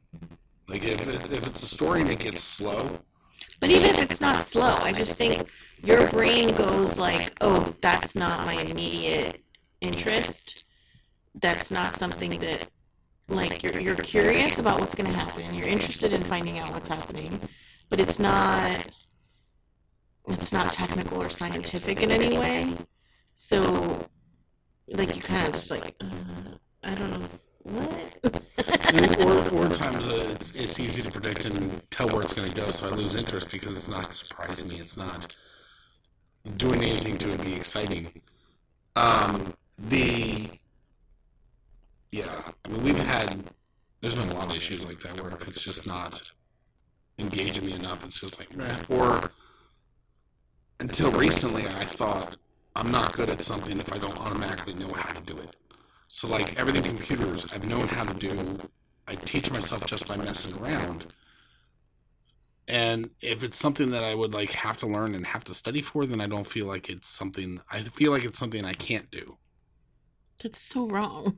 [0.67, 2.99] Like, if, if it's a story and it gets slow,
[3.59, 5.49] But even if it's not slow, I just think
[5.83, 9.43] your brain goes like, "Oh, that's not my immediate
[9.81, 10.63] interest.
[11.35, 12.69] That's not something that
[13.29, 15.53] like you're you're curious about what's going to happen.
[15.53, 17.39] You're interested in finding out what's happening,
[17.89, 18.89] but it's not
[20.27, 22.77] it's not technical or scientific in any way.
[23.35, 24.07] So
[24.87, 27.27] like you kind of just like uh, I don't know
[27.67, 29.19] what.
[29.19, 32.61] or, or times uh, it's, it's easy to predict and tell where it's going to
[32.61, 34.81] go, so I lose interest because it's not surprising me.
[34.81, 35.35] It's not
[36.55, 38.21] doing anything to be exciting.
[38.95, 40.49] Um, the
[42.11, 43.43] yeah, I mean we've had
[44.01, 46.31] there's been a lot of issues like that where it's just not
[47.19, 48.49] engaging me enough, it's just like
[48.89, 49.31] or
[50.79, 52.37] until recently I thought
[52.75, 55.55] I'm not good at something if I don't automatically know how to do it.
[56.07, 58.59] So like everything computers, I've known how to do.
[59.07, 61.05] I teach myself just by messing around.
[62.67, 65.81] And if it's something that I would like have to learn and have to study
[65.81, 67.61] for, then I don't feel like it's something.
[67.71, 69.37] I feel like it's something I can't do.
[70.43, 71.37] That's so wrong.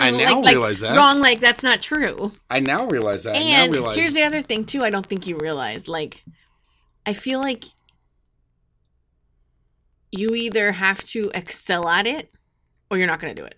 [0.00, 0.96] I now Like- like, realize that.
[0.96, 2.32] Wrong, like that's not true.
[2.48, 3.34] I now realize that.
[3.36, 3.98] I And now realize.
[3.98, 4.82] here's the other thing too.
[4.84, 5.86] I don't think you realize.
[5.88, 6.22] Like,
[7.04, 7.64] I feel like
[10.10, 12.30] you either have to excel at it,
[12.90, 13.56] or you're not going to do it.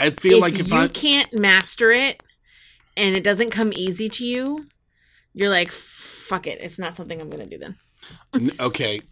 [0.00, 2.22] I feel if like if you I can't master it,
[2.96, 4.66] and it doesn't come easy to you,
[5.34, 6.60] you're like, fuck it.
[6.60, 8.50] It's not something I'm going to do then.
[8.60, 9.02] Okay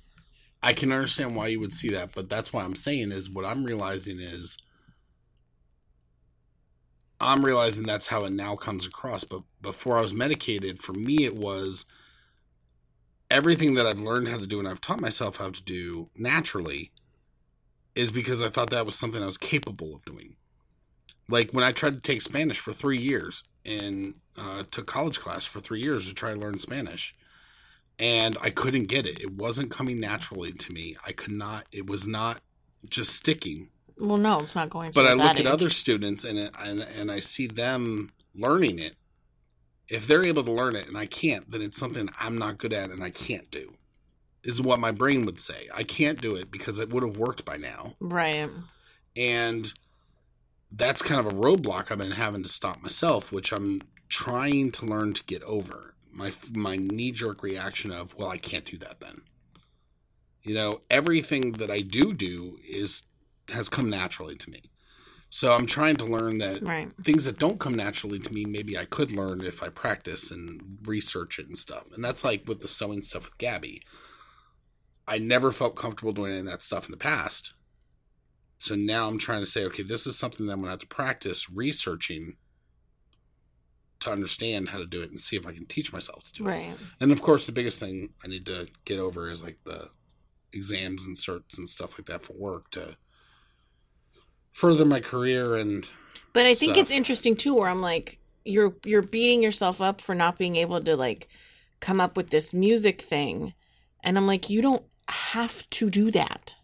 [0.62, 3.44] i can understand why you would see that but that's why i'm saying is what
[3.44, 4.58] i'm realizing is
[7.20, 11.24] i'm realizing that's how it now comes across but before i was medicated for me
[11.24, 11.84] it was
[13.30, 16.90] everything that i've learned how to do and i've taught myself how to do naturally
[17.94, 20.34] is because i thought that was something i was capable of doing
[21.28, 25.44] like when i tried to take spanish for three years and uh, took college class
[25.44, 27.14] for three years to try to learn spanish
[27.98, 29.20] and I couldn't get it.
[29.20, 30.96] It wasn't coming naturally to me.
[31.06, 31.66] I could not.
[31.72, 32.40] It was not
[32.88, 33.70] just sticking.
[33.98, 34.94] Well, no, it's not going to.
[34.94, 38.94] But I look at other students and it, and and I see them learning it.
[39.88, 42.72] If they're able to learn it and I can't, then it's something I'm not good
[42.72, 43.72] at and I can't do.
[44.44, 45.68] Is what my brain would say.
[45.74, 47.94] I can't do it because it would have worked by now.
[47.98, 48.48] Right.
[49.16, 49.72] And
[50.70, 54.86] that's kind of a roadblock I've been having to stop myself, which I'm trying to
[54.86, 55.94] learn to get over.
[56.10, 59.22] My my knee jerk reaction of, well, I can't do that then.
[60.42, 63.04] You know, everything that I do do is
[63.50, 64.62] has come naturally to me.
[65.30, 66.90] So I'm trying to learn that Right.
[67.04, 70.78] things that don't come naturally to me, maybe I could learn if I practice and
[70.84, 71.84] research it and stuff.
[71.92, 73.82] And that's like with the sewing stuff with Gabby.
[75.06, 77.52] I never felt comfortable doing any of that stuff in the past.
[78.58, 80.86] So now I'm trying to say, okay, this is something that I'm gonna have to
[80.86, 82.36] practice researching
[84.00, 86.46] to understand how to do it and see if I can teach myself to do
[86.46, 86.50] it.
[86.50, 86.74] Right.
[87.00, 89.90] And of course, the biggest thing I need to get over is like the
[90.52, 92.96] exams and certs and stuff like that for work to
[94.52, 95.88] further my career and
[96.32, 96.82] But I think stuff.
[96.82, 100.80] it's interesting too, where I'm like, you're you're beating yourself up for not being able
[100.82, 101.28] to like
[101.80, 103.54] come up with this music thing,
[104.02, 106.54] and I'm like, you don't have to do that.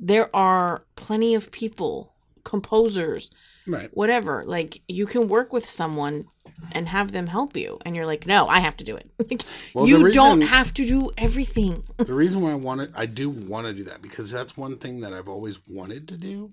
[0.00, 3.30] There are plenty of people, composers,
[3.66, 3.90] right.
[3.92, 4.44] whatever.
[4.46, 6.26] Like you can work with someone
[6.72, 9.10] and have them help you, and you're like, no, I have to do it.
[9.30, 9.42] Like,
[9.74, 11.84] Well, you don't have to do everything.
[11.98, 14.78] the reason why I want it, I do want to do that because that's one
[14.78, 16.52] thing that I've always wanted to do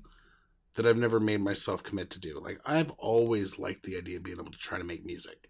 [0.76, 2.39] that I've never made myself commit to do.
[2.39, 5.50] Like I've always liked the idea of being able to try to make music.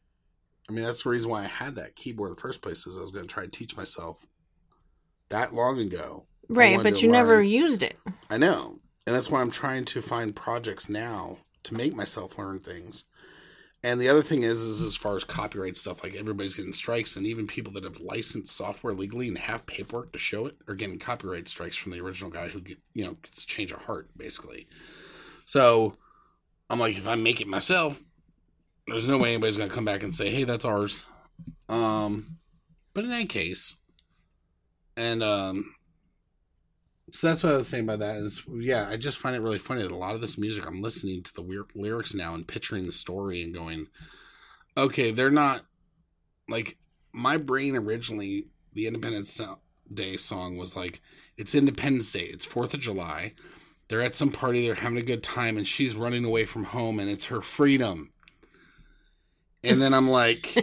[0.70, 2.86] I mean, that's the reason why I had that keyboard in the first place.
[2.86, 4.26] Is I was going to try to teach myself
[5.30, 7.98] that long ago Right, but you never used it.
[8.30, 8.80] I know.
[9.06, 13.06] And that's why I'm trying to find projects now to make myself learn things.
[13.84, 17.16] And the other thing is, is as far as copyright stuff, like everybody's getting strikes,
[17.16, 20.76] and even people that have licensed software legally and have paperwork to show it are
[20.76, 23.82] getting copyright strikes from the original guy who, get, you know, gets a change of
[23.84, 24.68] heart, basically.
[25.46, 25.94] So
[26.70, 28.02] I'm like, if I make it myself,
[28.88, 31.06] there's no way anybody's going to come back and say, hey, that's ours.
[31.70, 32.40] Um,
[32.94, 33.76] but in that case,
[34.98, 35.76] and um,
[37.12, 39.60] so that's what I was saying by that is, yeah, I just find it really
[39.60, 42.48] funny that a lot of this music, I'm listening to the weird lyrics now and
[42.48, 43.88] picturing the story and going,
[44.76, 45.66] okay, they're not
[46.50, 46.78] like
[47.14, 48.48] my brain originally.
[48.74, 49.40] The Independence
[49.92, 51.02] Day song was like,
[51.38, 53.34] it's Independence Day, it's Fourth of July.
[53.88, 57.00] They're at some party, they're having a good time, and she's running away from home,
[57.00, 58.12] and it's her freedom.
[59.64, 60.54] And then I'm like,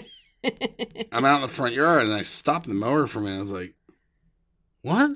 [1.13, 3.39] I'm out in the front yard, and I stopped the mower for a minute.
[3.39, 3.75] I was like,
[4.83, 5.11] what?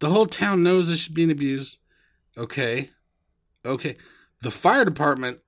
[0.00, 1.78] The whole town knows that she's being abused.
[2.36, 2.90] Okay.
[3.66, 3.96] Okay.
[4.42, 5.40] The fire department.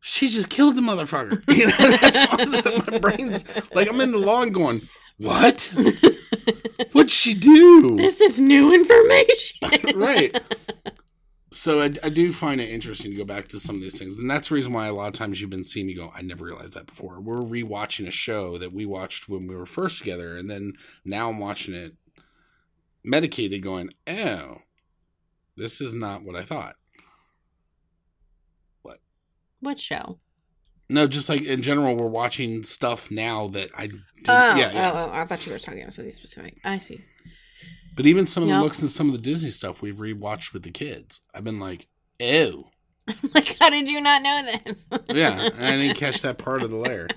[0.00, 1.42] She just killed the motherfucker.
[1.56, 3.44] You know, that's all my brain's
[3.74, 4.82] like I'm in the lawn going,
[5.18, 5.74] What?
[6.92, 7.96] What'd she do?
[7.96, 9.68] This is new information.
[10.00, 10.38] right.
[11.50, 14.18] So I, I do find it interesting to go back to some of these things,
[14.18, 16.12] and that's the reason why a lot of times you've been seeing me go.
[16.14, 17.20] I never realized that before.
[17.20, 20.74] We're rewatching a show that we watched when we were first together, and then
[21.04, 21.94] now I'm watching it
[23.06, 24.58] medicated, going, "Oh,
[25.56, 26.76] this is not what I thought."
[28.82, 28.98] What
[29.60, 30.18] What show?
[30.88, 34.00] No, just like in general, we're watching stuff now that I did.
[34.28, 34.92] Oh, yeah, yeah.
[34.94, 36.58] oh, oh, I thought you were talking about something specific.
[36.64, 37.04] I see.
[37.96, 40.62] But even some of the looks and some of the Disney stuff we've rewatched with
[40.62, 41.88] the kids, I've been like,
[42.20, 42.70] "Oh."
[43.34, 44.88] like, how did you not know this?
[45.10, 47.08] yeah, I didn't catch that part of the layer.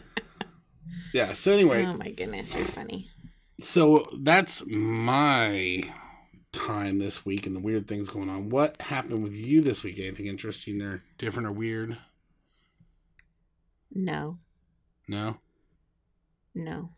[1.14, 1.34] Yeah.
[1.34, 3.10] So anyway, Oh my goodness, you're funny.
[3.60, 5.84] So that's my
[6.52, 8.50] time this week and the weird things going on.
[8.50, 10.00] What happened with you this week?
[10.00, 11.98] Anything interesting or different or weird?
[13.94, 14.38] No,
[15.08, 15.38] No.
[16.54, 16.90] no.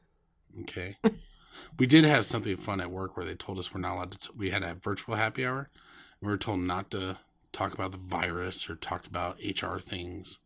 [0.62, 0.98] Okay.
[1.80, 4.18] we did have something fun at work where they told us we're not allowed to.
[4.20, 5.70] T- we had a virtual happy hour.
[6.22, 7.18] We were told not to
[7.54, 10.40] talk about the virus or talk about HR things.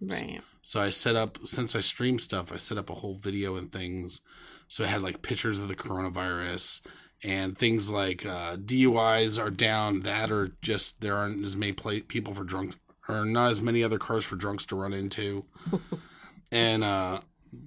[0.00, 0.40] Right.
[0.62, 3.70] So I set up since I stream stuff, I set up a whole video and
[3.70, 4.20] things.
[4.68, 6.82] So it had like pictures of the coronavirus
[7.24, 10.00] and things like uh, DUIs are down.
[10.00, 12.76] That or just there aren't as many pla people for drunk
[13.08, 15.44] or not as many other cars for drunks to run into.
[16.52, 17.20] and uh,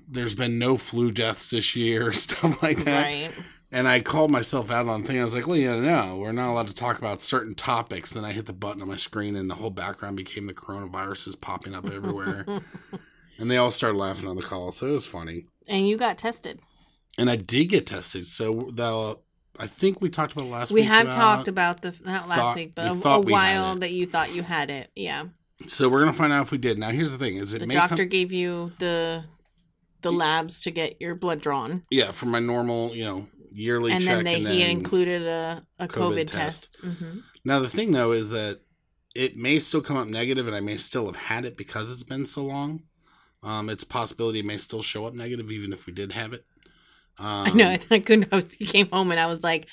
[0.08, 3.04] there's been no flu deaths this year, stuff like that.
[3.04, 3.32] Right.
[3.74, 5.20] And I called myself out on thing.
[5.20, 8.14] I was like, well, yeah, no, we're not allowed to talk about certain topics.
[8.14, 11.40] Then I hit the button on my screen, and the whole background became the coronaviruses
[11.40, 12.46] popping up everywhere.
[13.38, 15.46] and they all started laughing on the call, so it was funny.
[15.70, 16.60] And you got tested.
[17.18, 18.28] And I did get tested.
[18.28, 19.18] So the
[19.60, 20.90] I think we talked about last we week.
[20.90, 23.76] We have talked about the not last thought- week, we but a, a we while
[23.76, 24.90] that you thought you had it.
[24.96, 25.26] Yeah.
[25.68, 26.80] So we're gonna find out if we did.
[26.80, 29.26] Now here's the thing: is it The doctor come, gave you the
[30.02, 34.04] the labs to get your blood drawn, yeah, for my normal, you know, yearly and
[34.04, 36.78] then they and he included a, a COVID COVID, test.
[36.82, 36.98] test.
[36.98, 38.62] hmm Now the thing though is that
[39.14, 42.04] it may still come up negative, and I may still have had it because it's
[42.04, 42.84] been so long.
[43.44, 46.34] Um, it's a possibility it may still show up negative even if we did have
[46.34, 46.46] it.
[47.22, 47.70] Um, I know.
[47.72, 48.28] It's not good.
[48.32, 49.68] I was, he came home and I was like,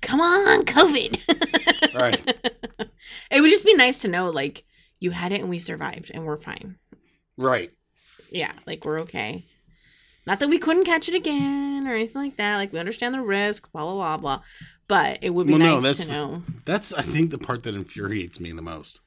[0.00, 1.18] "Come on, COVID."
[1.94, 2.26] Right.
[3.30, 4.64] it would just be nice to know, like,
[4.98, 6.76] you had it and we survived and we're fine.
[7.36, 7.70] Right.
[8.30, 9.44] Yeah, like we're okay.
[10.26, 12.56] Not that we couldn't catch it again or anything like that.
[12.56, 14.42] Like we understand the risks, blah blah blah blah.
[14.88, 16.42] But it would be Well, no, nice that's- to know.
[16.64, 19.00] That's I think the part that infuriates me the most.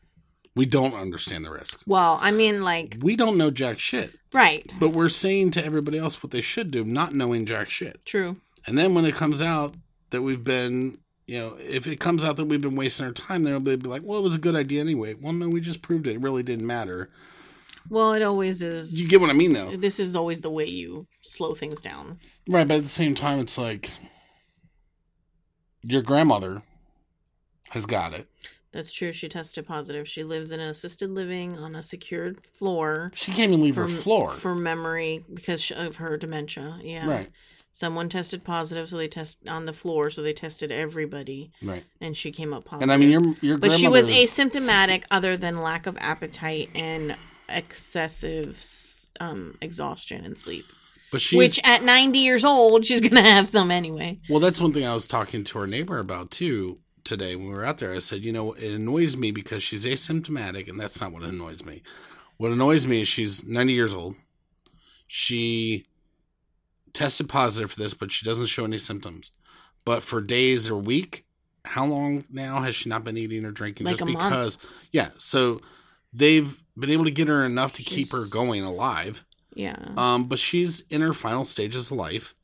[0.56, 1.82] We don't understand the risk.
[1.86, 4.74] Well, I mean, like, We don't know jack shit, right?
[4.80, 8.06] but we're saying to everybody else what they should do, not knowing jack shit.
[8.06, 8.38] True.
[8.66, 9.76] And then when it comes out
[10.12, 10.98] that we've been,
[11.28, 14.02] you know, if it comes out that we've been wasting our time, they'll be like,
[14.04, 15.14] well, it was a good idea anyway.
[15.14, 16.16] Well, no, we just proved it.
[16.16, 17.10] It really didn't matter.
[17.90, 19.00] Well, it always is.
[19.00, 19.76] You get what I mean, though.
[19.76, 22.20] This is always the way you slow things down.
[22.48, 22.68] Right.
[22.68, 23.92] But at the same time, it's like
[25.84, 26.64] your grandmother
[27.70, 28.28] has got it.
[28.76, 29.14] That's true.
[29.14, 30.06] She tested positive.
[30.06, 33.84] She lives in an assisted living on a secured floor She can't even leave for
[33.84, 34.30] her floor.
[34.32, 36.80] for memory because of her dementia.
[36.84, 37.08] Yeah.
[37.08, 37.30] Right.
[37.72, 40.10] Someone tested positive, so they test on the floor.
[40.10, 41.86] So they tested everybody, Right.
[42.02, 42.84] and she came up positive.
[42.84, 47.16] And I mean, your your but she was asymptomatic, other than lack of appetite and
[47.50, 48.62] excessive
[49.20, 50.66] um, exhaustion and sleep.
[51.12, 54.20] but she's Which at ninety years old, she's gonna have some anyway.
[54.30, 57.54] Well, that's one thing I was talking to our neighbor about too today when we
[57.54, 57.94] were out there.
[57.94, 61.64] I said, you know, it annoys me because she's asymptomatic, and that's not what annoys
[61.64, 61.82] me.
[62.38, 64.16] What annoys me is she's 90 years old.
[65.08, 65.86] She
[66.92, 69.32] tested positive for this, but she doesn't show any symptoms.
[69.86, 71.26] But for days or week,
[71.64, 73.86] how long now has she not been eating or drinking?
[73.86, 74.18] Like Just a month.
[74.18, 74.58] because,
[74.92, 75.10] yeah.
[75.18, 75.60] So
[76.12, 79.24] they've been able to get her enough to keep her going alive.
[79.54, 79.78] Yeah.
[79.96, 82.36] Um, but she's in her final stages of life,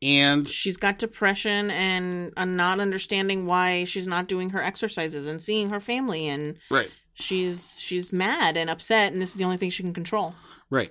[0.00, 5.42] and she's got depression and uh, not understanding why she's not doing her exercises and
[5.42, 9.56] seeing her family and right, she's she's mad and upset and this is the only
[9.56, 10.34] thing she can control.
[10.70, 10.90] right.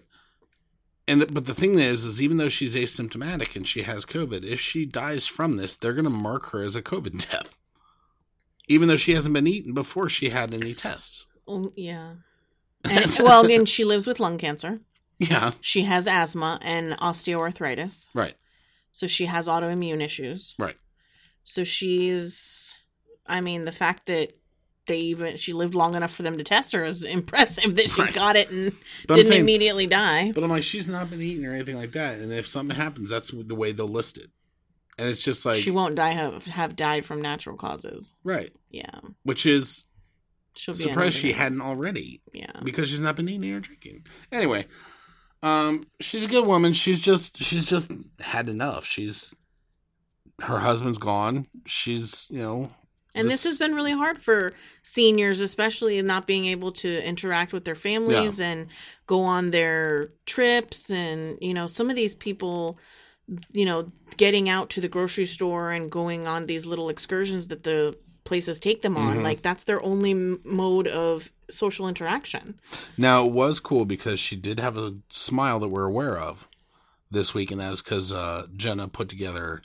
[1.10, 4.44] And the, but the thing is, is even though she's asymptomatic and she has COVID,
[4.44, 7.58] if she dies from this, they're going to mark her as a COVID death,
[8.68, 11.28] even though she hasn't been eaten before she had any tests.
[11.48, 12.16] Oh, yeah.
[12.84, 14.82] And, well, and she lives with lung cancer.
[15.18, 18.10] Yeah, She has asthma and osteoarthritis.
[18.14, 18.36] right,
[18.98, 20.56] So she has autoimmune issues.
[20.58, 20.76] right.
[21.44, 22.74] So she's
[23.28, 24.34] I mean, the fact that
[24.88, 28.02] they even she lived long enough for them to test her is impressive that she
[28.02, 28.14] Right.
[28.14, 28.72] got it and
[29.08, 30.32] But didn't saying- immediately die.
[30.32, 32.20] But I'm like, she's not been eating or anything like that.
[32.20, 34.32] And if something happens, that's the way they'll list it.
[34.98, 38.14] And it's just like, she won't die have, have died from natural causes.
[38.24, 38.52] right.
[38.72, 39.00] Yeah.
[39.24, 39.86] Which is
[40.56, 42.52] She'll be surprised she hadn't already Yeah.
[42.64, 44.08] because she's not been eating or drinking.
[44.32, 44.66] Anyway,
[45.44, 46.74] um, she's a good woman.
[46.74, 48.86] She's just, she's just had enough.
[48.86, 49.34] She's,
[50.42, 51.46] her husband's gone.
[51.66, 52.70] She's, you know,
[53.16, 57.54] And this, This- has been really hard for seniors, especially not being able to interact
[57.54, 58.68] with their families and
[59.08, 60.90] go on their trips.
[60.92, 62.78] And, you know, some of these people,
[63.54, 67.64] you know, getting out to the grocery store and going on these little excursions that
[67.64, 69.24] the places take them on, Mhm.
[69.24, 72.60] like that's their only mode of social interaction.
[72.98, 76.48] Now it was cool because she did have a smile that we're aware of
[77.10, 79.62] this week, and that's because uh, Jenna put together.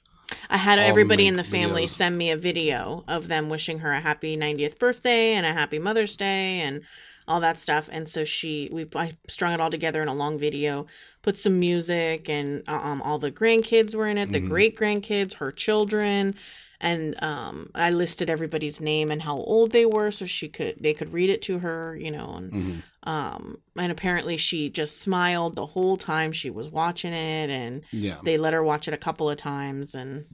[0.49, 1.91] I had everybody in the family videos.
[1.91, 5.79] send me a video of them wishing her a happy 90th birthday and a happy
[5.79, 6.83] Mother's Day and
[7.29, 7.89] all that stuff.
[7.93, 10.87] And so she, we I strung it all together in a long video,
[11.23, 14.49] put some music, and um, all the grandkids were in it, the Mhm.
[14.49, 16.35] great grandkids, her children.
[16.83, 20.93] And um, I listed everybody's name and how old they were, so she could they
[20.93, 22.35] could read it to her, you know.
[22.37, 22.83] And Mhm.
[23.05, 28.19] um, and apparently she just smiled the whole time she was watching it, and Yeah,
[28.25, 30.27] they let her watch it a couple of times and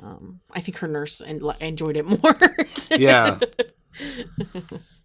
[0.00, 2.36] um, i think her nurse en- enjoyed it more
[2.90, 3.38] yeah.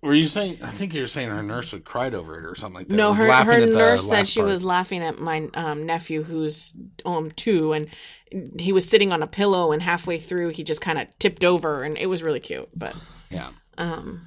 [0.01, 0.57] Were you saying?
[0.63, 2.95] I think you were saying her nurse had cried over it or something like that.
[2.95, 4.49] no her, her nurse said she part.
[4.51, 6.73] was laughing at my um, nephew who's
[7.05, 7.87] um two and
[8.59, 11.83] he was sitting on a pillow and halfway through he just kind of tipped over
[11.83, 12.95] and it was really cute but
[13.29, 14.21] Yeah, um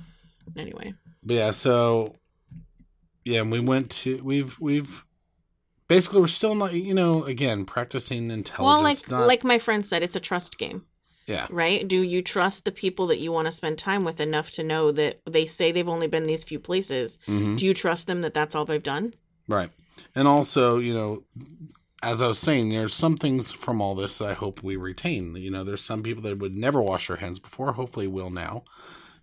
[0.56, 1.50] anyway but yeah.
[1.52, 2.14] So
[3.24, 4.20] yeah, and we went to.
[4.22, 5.04] We've we've
[5.88, 6.74] basically we're still not.
[6.74, 8.60] You know, again practicing intelligence.
[8.60, 10.84] well like not, like my friend said it's a trust game
[11.26, 14.50] yeah, right do you trust the people that you want to spend time with enough
[14.50, 18.06] to know that they say they've only been these few places hmm do you trust
[18.06, 19.14] them that that's all they've done
[19.48, 19.70] right.
[20.14, 21.22] And also, you know,
[22.04, 25.34] as I was saying, there's some things from all this that I hope we retain.
[25.36, 28.64] You know, there's some people that would never wash their hands before, hopefully will now.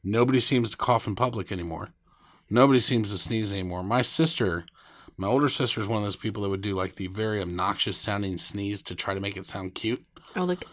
[0.03, 1.89] Nobody seems to cough in public anymore.
[2.49, 3.83] Nobody seems to sneeze anymore.
[3.83, 4.65] My sister,
[5.15, 7.97] my older sister, is one of those people that would do like the very obnoxious
[7.97, 10.03] sounding sneeze to try to make it sound cute.
[10.35, 10.65] oh like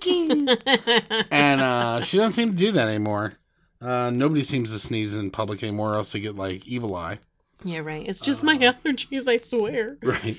[0.00, 0.62] cute.
[1.30, 3.34] And uh, she doesn't seem to do that anymore.
[3.80, 7.18] Uh, nobody seems to sneeze in public anymore, or else they get like evil eye.
[7.62, 8.06] Yeah, right.
[8.06, 9.98] It's just my allergies, I swear.
[10.02, 10.38] Right.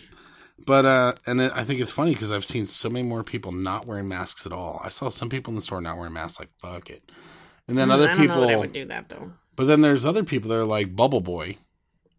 [0.66, 3.52] But uh and it, I think it's funny because I've seen so many more people
[3.52, 4.80] not wearing masks at all.
[4.84, 7.12] I saw some people in the store not wearing masks like fuck it.
[7.68, 9.32] And then Mm, other I don't know that I would do that though.
[9.56, 11.58] but then there's other people that are like bubble boy.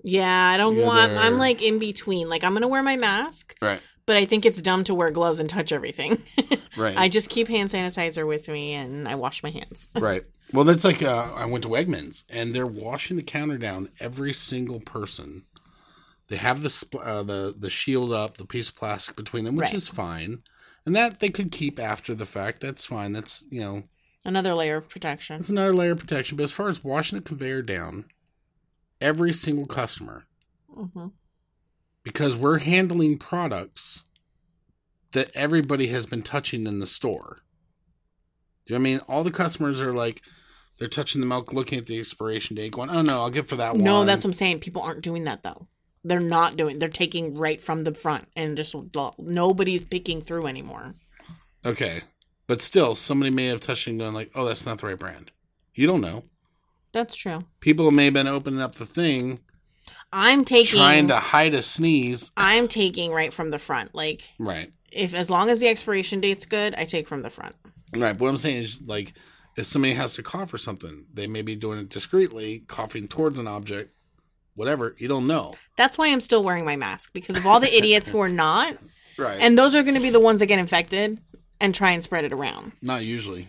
[0.03, 1.12] Yeah, I don't Yeah, want.
[1.12, 2.28] they're- I'm like in between.
[2.28, 3.80] Like I'm gonna wear my mask, Right.
[4.05, 6.22] but I think it's dumb to wear gloves and touch everything.
[6.76, 6.95] Right.
[6.95, 9.89] I just keep hand sanitizer with me and I wash my hands.
[9.97, 10.24] right.
[10.53, 14.34] Well that's like uh I went to Wegmans and they're washing the counter down every
[14.34, 15.45] single person.
[16.29, 19.55] They have the spl- uh, the the shield up, the piece of plastic between them,
[19.57, 19.74] which Right.
[19.74, 20.43] is fine.
[20.85, 22.61] And that they could keep after the fact.
[22.61, 23.12] That's fine.
[23.12, 23.85] That's you know
[24.24, 25.37] Another layer of protection.
[25.39, 26.37] It's another layer of protection.
[26.37, 28.07] But as far as washing the conveyor down,
[29.01, 30.27] every single customer,
[30.72, 31.09] hmm
[32.03, 34.05] because we're handling products
[35.11, 37.39] that everybody has been touching in the store.
[38.64, 38.99] Do you know what I mean?
[39.09, 40.22] All the customers are like,
[40.79, 43.57] they're touching the milk, looking at the expiration date, going, "Oh no, I'll get for
[43.57, 44.61] that one." No, that's what I'm saying.
[44.61, 45.66] People aren't doing that though.
[46.07, 46.79] They're not doing.
[46.79, 48.75] They're taking right from the front and just
[49.19, 50.95] nobody's picking through anymore.
[51.65, 52.03] okay.
[52.47, 55.33] But still, somebody may have touched and gone like, "Oh, that's not the right brand."
[55.75, 56.23] You don't know.
[56.93, 57.41] That's true.
[57.59, 59.41] People may have been opening up the thing,
[60.13, 60.79] I'm taking.
[60.79, 62.31] trying to hide a sneeze.
[62.37, 63.95] I'm taking right from the front.
[63.97, 64.73] Like Right.
[64.93, 67.57] if as long as the expiration date's good, I take from the front.
[67.93, 68.13] Right.
[68.13, 69.15] But what I'm saying is, like,
[69.57, 73.39] if somebody has to cough or something, they may be doing it discreetly, coughing towards
[73.41, 73.93] an object,
[74.57, 74.97] whatever.
[74.99, 75.55] You don't know.
[75.77, 78.77] That's why I'm still wearing my mask because of all the idiots who are not.
[79.19, 79.39] Right.
[79.41, 81.19] And those are going to be the ones that get infected
[81.59, 82.73] and try and spread it around.
[82.83, 83.47] Not usually.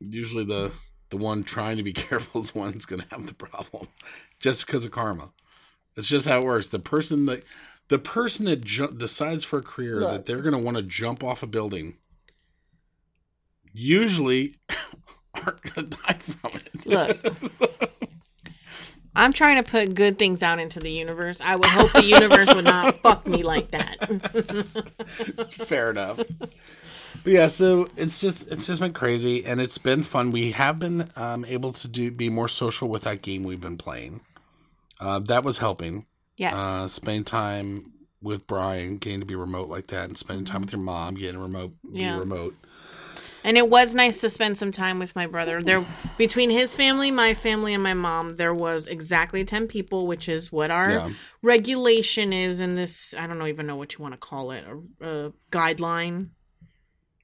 [0.00, 0.72] Usually the
[1.10, 3.88] the one trying to be careful is the one that's going to have the problem,
[4.40, 5.32] just because of karma.
[5.96, 6.68] It's just how it works.
[6.68, 7.44] The person that
[7.88, 10.12] the person that ju- decides for a career Look.
[10.12, 11.98] that they're going to want to jump off a building
[13.74, 14.54] usually
[15.34, 16.86] aren't going to die from it.
[16.86, 17.92] Look.
[19.16, 21.40] I'm trying to put good things out into the universe.
[21.42, 25.48] I would hope the universe would not fuck me like that.
[25.66, 26.18] Fair enough.
[26.38, 30.30] But yeah, so it's just it's just been crazy and it's been fun.
[30.30, 33.78] We have been um, able to do be more social with that game we've been
[33.78, 34.20] playing.
[35.00, 36.06] Uh, that was helping.
[36.36, 36.54] yes.
[36.54, 37.92] Uh, spending time
[38.22, 41.40] with Brian, getting to be remote like that, and spending time with your mom, getting
[41.40, 42.18] remote, be Yeah.
[42.18, 42.54] remote.
[43.46, 45.62] And it was nice to spend some time with my brother.
[45.62, 45.84] There,
[46.18, 50.50] between his family, my family, and my mom, there was exactly ten people, which is
[50.50, 51.10] what our Yeah.
[51.42, 53.14] regulation is in this.
[53.16, 54.64] I don't even know what you want to call it.
[54.64, 56.30] A, a guideline.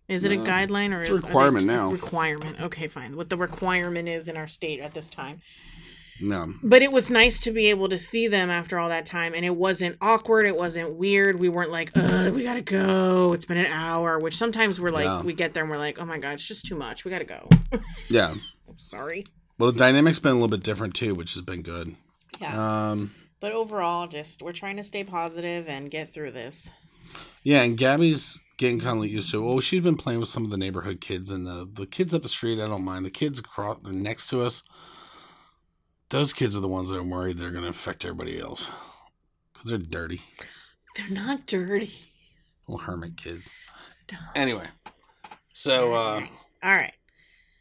[0.07, 1.91] Is it a guideline or it's a requirement now.
[1.91, 2.61] Requirement.
[2.61, 3.17] Okay, fine.
[3.17, 5.41] What the requirement is in our state at this time.
[6.21, 6.55] No.
[6.63, 9.45] But it was nice to be able to see them after all that time, and
[9.45, 10.47] it wasn't awkward.
[10.47, 11.41] It wasn't weird.
[11.41, 14.19] We weren't like, "Ugh, we gotta go." It's been an hour.
[14.19, 15.23] Which sometimes we're like, Yeah.
[15.23, 17.05] we get there and we're like, "Oh my god, it's just too much.
[17.05, 17.49] We gotta go."
[18.09, 18.35] Yeah.
[18.69, 19.27] I'm sorry.
[19.59, 21.95] Well, the dynamic's been a little bit different too, which has been good.
[22.41, 22.91] Yeah.
[22.91, 26.73] Um, but overall, just we're trying to stay positive and get through this.
[27.43, 29.39] yeah, and Gabby's getting kind of used to.
[29.43, 29.47] it.
[29.47, 32.23] Well, she's been playing with some of the neighborhood kids, and the the kids up
[32.23, 32.61] the street.
[32.61, 34.63] I don't mind the kids across next to us.
[36.13, 38.71] Those kids are the ones that I'm worried they're going to infect everybody else
[39.51, 40.21] because they're dirty,
[40.95, 41.91] They're not dirty.
[42.69, 43.51] little hermit kids.
[43.87, 44.21] Stop.
[44.35, 44.67] Anyway,
[45.55, 46.21] so uh,
[46.63, 46.93] All right.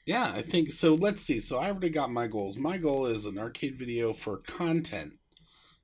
[0.06, 0.96] Yeah, I think so.
[0.96, 1.40] Let's see.
[1.40, 2.58] So I already got my goals.
[2.58, 5.14] My goal is an arcade video for content,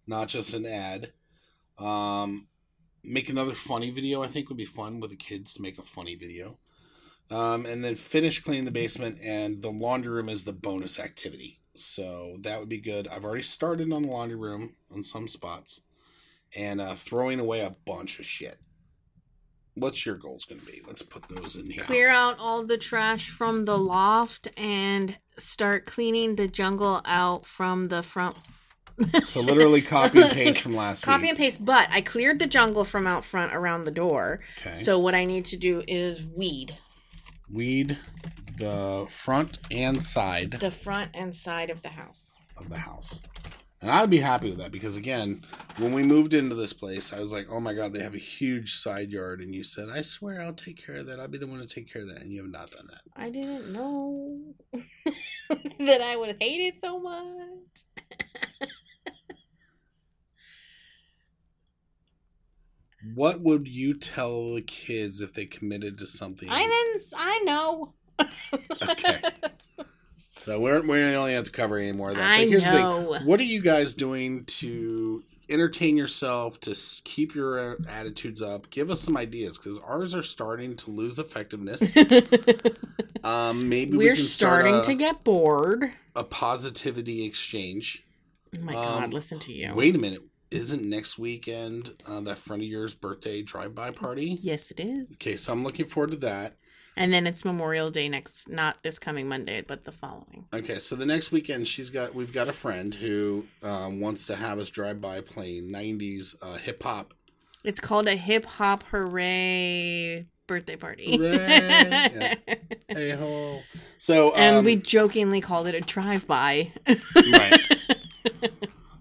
[0.05, 1.13] not just an ad.
[1.78, 2.47] Um,
[3.01, 4.22] make another funny video.
[4.22, 6.57] I think would be fun with the kids to make a funny video.
[7.32, 11.61] Um, and then finish cleaning the basement, and the laundry room is the bonus activity.
[11.80, 13.07] So that would be good.
[13.07, 15.82] I've already started on the laundry room on some spots,
[16.55, 18.59] and uh, throwing away a bunch of shit.
[19.75, 20.82] What's your goals going to be?
[20.88, 21.84] Let's put those in here.
[21.84, 27.86] Clear out all the trash from the loft and start cleaning the jungle out from
[27.86, 28.38] the front.
[29.25, 31.30] So literally copy and paste from last Copy week.
[31.30, 34.39] and paste, but I cleared the jungle from out front around the door.
[34.57, 34.75] Okay.
[34.82, 36.75] So what I need to do is weed
[37.51, 37.97] weed
[38.57, 42.33] the front and side the front and side of the house.
[42.57, 43.21] of the house.
[43.79, 45.43] And I would be happy with that because again,
[45.77, 48.19] when we moved into this place, I was like, "Oh my god, they have a
[48.19, 51.19] huge side yard." And you said, "I swear I'll take care of that.
[51.19, 53.01] I'll be the one to take care of that." And you have not done that.
[53.15, 54.55] I didn't know
[55.79, 57.85] that I would hate it so much.
[63.13, 66.49] What would you tell the kids if they committed to something?
[66.49, 67.13] I didn't.
[67.15, 67.93] I know.
[68.89, 69.22] Okay.
[70.39, 72.24] So we're we only have to cover any more of that.
[72.24, 73.11] I but here's know.
[73.13, 78.41] the thing: what are you guys doing to entertain yourself to keep your uh, attitudes
[78.41, 78.70] up?
[78.70, 81.82] Give us some ideas because ours are starting to lose effectiveness.
[83.24, 85.91] um, maybe we We're start starting a, to get bored.
[86.15, 88.05] a positivity exchange.
[88.55, 89.13] Oh my Um, god!
[89.13, 89.74] Listen to you.
[89.76, 94.38] Wait a minute, isn't next weekend uh, that friend of yours' birthday drive-by party?
[94.41, 95.11] Yes, it is.
[95.13, 96.55] Okay, so I'm looking forward to that.
[96.97, 100.45] And then it's Memorial Day next, not this coming Monday, but the following.
[100.51, 104.35] Okay, so the next weekend she's got we've got a friend who um, wants to
[104.35, 107.13] have us drive by playing '90s uh, hip hop.
[107.63, 111.17] It's called a hip hop hooray birthday party.
[111.17, 111.37] Hooray.
[111.37, 112.33] Yeah.
[112.89, 113.61] Hey ho!
[113.99, 116.71] So and um, we jokingly called it a drive by.
[116.87, 117.76] right.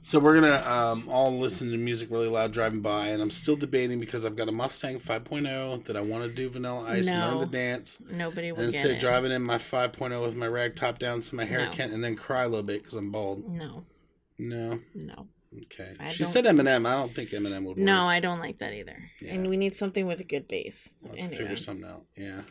[0.06, 3.56] So we're gonna um, all listen to music really loud driving by, and I'm still
[3.56, 7.20] debating because I've got a Mustang 5.0 that I want to do Vanilla Ice and
[7.20, 7.98] learn the dance.
[8.08, 9.00] Nobody will And get instead it.
[9.00, 11.72] driving in my 5.0 with my rag top down so my hair No.
[11.72, 13.48] can't, and then cry a little bit because I'm bald.
[13.52, 13.84] No,
[14.38, 15.26] No, no,
[15.64, 15.94] okay.
[15.98, 16.86] I she said Eminem.
[16.86, 17.76] I don't think Eminem would.
[17.76, 17.78] Work.
[17.78, 18.04] no.
[18.04, 19.10] I don't like that either.
[19.20, 19.34] Yeah.
[19.34, 20.94] And we need something with a good bass.
[21.02, 21.36] Let's Anyway.
[21.36, 22.04] figure something out.
[22.16, 22.42] Yeah.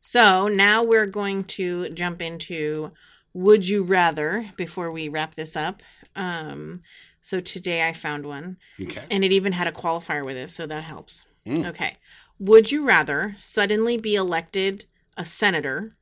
[0.00, 2.90] So now we're going to jump into
[3.34, 5.80] Would You Rather before we wrap this up.
[6.16, 6.82] Um,
[7.20, 9.04] so today I found one, Okay.
[9.10, 11.26] and it even had a qualifier with it, so that helps.
[11.46, 11.68] Mm.
[11.68, 11.94] Okay.
[12.38, 14.86] Would you rather suddenly be elected
[15.16, 15.96] a senator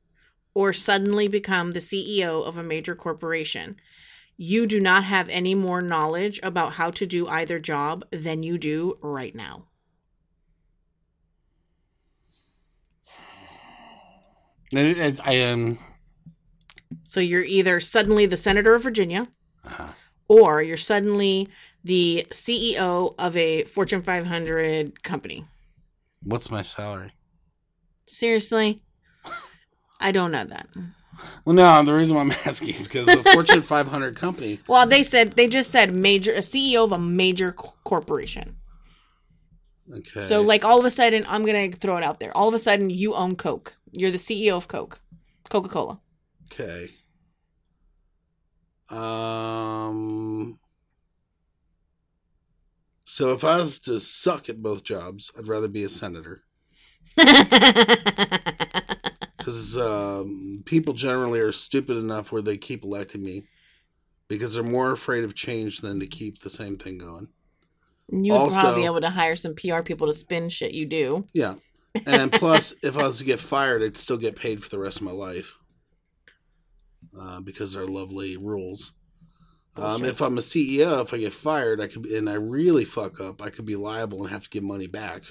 [0.53, 3.79] or suddenly become the CEO of a major corporation?
[4.37, 8.57] You do not have any more knowledge about how to do either job than you
[8.57, 9.65] do right now.
[14.73, 15.77] I um.
[17.03, 19.27] So you're either suddenly the senator of Virginia
[19.65, 19.93] Uh-huh.
[20.29, 21.47] Or you're suddenly
[21.83, 25.45] the CEO of a Fortune 500 company.
[26.23, 27.11] What's my salary?
[28.07, 28.83] Seriously?
[29.99, 30.67] I don't know that.
[31.43, 34.59] Well, no, the reason why I'm asking is because the Fortune 500 company.
[34.67, 38.55] Well, they said they just said major a CEO of a major corporation.
[39.91, 40.21] Okay.
[40.21, 42.35] So like all of a sudden, I'm gonna throw it out there.
[42.37, 43.75] All of a sudden, you own Coke.
[43.91, 45.01] You're the CEO of Coke,
[45.49, 45.99] Coca Cola.
[46.51, 46.91] Okay.
[48.89, 50.59] Um.
[53.05, 56.43] So if I was to suck at both jobs, I'd rather be a senator
[59.37, 63.47] because um, people generally are stupid enough where they keep electing me
[64.27, 67.27] because they're more afraid of change than to keep the same thing going.
[68.11, 70.85] you would Also- probably be able to hire some PR people to spin shit you
[70.85, 71.25] do.
[71.33, 71.55] Yeah.
[72.05, 74.97] And plus, if I was to get fired, I'd still get paid for the rest
[74.97, 75.57] of my life
[77.19, 78.93] uh, because they're lovely rules.
[79.75, 83.21] Um, if I'm a CEO, if I get fired, I could and I really fuck
[83.21, 85.23] up, I could be liable and have to give money back.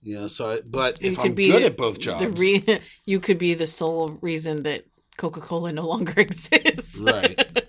[0.00, 3.20] You know, so I, but You if I'm be good at both jobs, re- you
[3.20, 4.82] could be the sole reason that
[5.16, 6.98] Coca Cola no longer exists.
[6.98, 7.61] Right.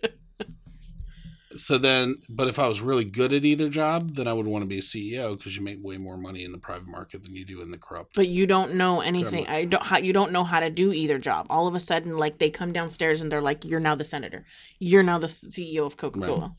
[1.55, 4.63] So then, but if I was really good at either job, then I would want
[4.63, 7.33] to be a CEO because you make way more money in the private market than
[7.35, 8.15] you do in the corrupt.
[8.15, 9.45] but you don't know anything.
[9.45, 9.49] Government.
[9.49, 9.83] I don't.
[9.83, 11.47] How, you don't know how to do either job.
[11.49, 14.45] All of a sudden, like they come downstairs and they're like, "You're now the senator.
[14.79, 16.55] You're now the CEO of Coca Cola."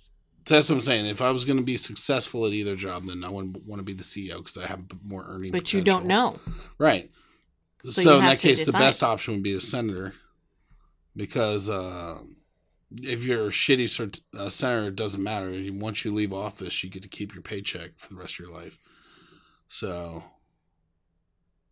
[0.47, 1.07] So that's what I'm saying.
[1.07, 3.83] If I was going to be successful at either job, then I wouldn't want to
[3.85, 5.53] be the CEO because I have more earning.
[5.53, 6.37] But you don't know.
[6.79, 7.11] right?
[7.85, 10.15] So So, in that case, the best option would be a senator,
[11.17, 12.19] because uh,
[13.03, 15.53] if you're a shitty cert- uh, senator, it doesn't matter.
[15.73, 18.55] Once you leave office, you get to keep your paycheck for the rest of your
[18.55, 18.79] life.
[19.69, 20.25] So,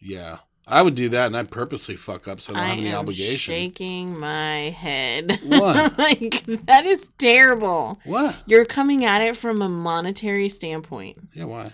[0.01, 2.79] yeah, I would do that, and I'd purposely fuck up so I don't I have
[2.79, 3.55] any am obligation.
[3.55, 5.41] shaking my head.
[5.45, 5.99] What?
[5.99, 7.99] like that is terrible.
[8.05, 8.37] What?
[8.47, 11.73] You're coming at it from a monetary standpoint Yeah, why?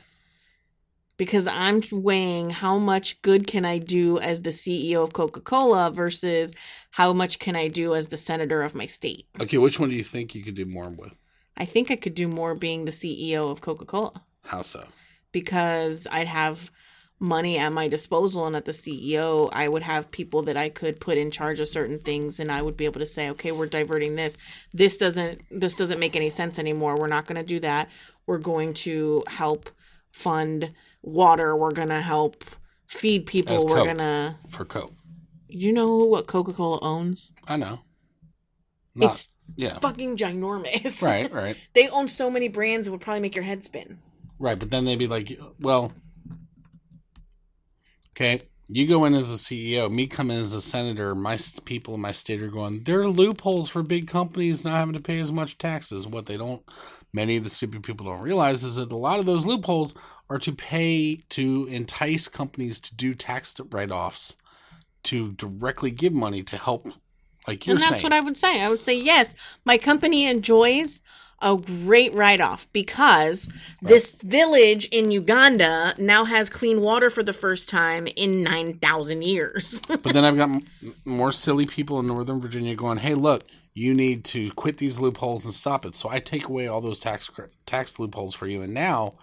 [1.19, 6.55] Because I'm weighing how much good can I do as the CEO of Coca-Cola versus
[6.93, 9.27] how much can I do as the senator of my state.
[9.41, 11.15] Okay, which one do you think you could do more with?
[11.57, 14.85] I think I could do more being the CEO of Coca-Cola How so?
[15.33, 16.71] because I'd have
[17.21, 21.01] money at my disposal and at the CEO I would have people that I could
[21.01, 23.67] put in charge of certain things and I would be able to say okay we're
[23.67, 24.37] diverting this
[24.73, 27.91] this doesn't this doesn't make any sense anymore we're not going to do that
[28.27, 29.69] we're going to help
[30.13, 30.71] fund
[31.09, 32.45] water we're going to help
[32.87, 33.97] feed people As we're Coke.
[33.99, 34.95] to For Coke,
[35.49, 37.81] you know what Coca-Cola owns I know.
[38.95, 39.79] Not, it's yeah.
[39.79, 41.57] fucking ginormous Right, right.
[41.75, 43.99] they own so many brands it would probably make your head spin
[44.39, 45.93] Right, but then they'd be like, well,
[48.13, 51.95] okay, you go in as a CEO, me come in as a senator, my people
[51.95, 55.19] in my state are going, there are loopholes for big companies not having to pay
[55.19, 56.07] as much taxes.
[56.07, 56.63] What they don't,
[57.13, 59.95] many of the stupid people don't realize is that a lot of those loopholes
[60.31, 64.37] are to pay to entice companies to do tax write offs
[65.05, 66.89] to directly give money to help,
[67.47, 68.03] like you're and that's saying.
[68.03, 68.63] what I would say.
[68.63, 71.01] I would say yes, my company enjoys
[71.41, 73.49] a great write off because
[73.81, 79.81] this village in Uganda now has clean water for the first time in 9,000 years.
[79.89, 80.63] But then I've got m-
[81.05, 85.45] more silly people in Northern Virginia going, "Hey, look, you need to quit these loopholes
[85.45, 87.31] and stop it." So I take away all those tax
[87.67, 89.15] tax loopholes for you, and now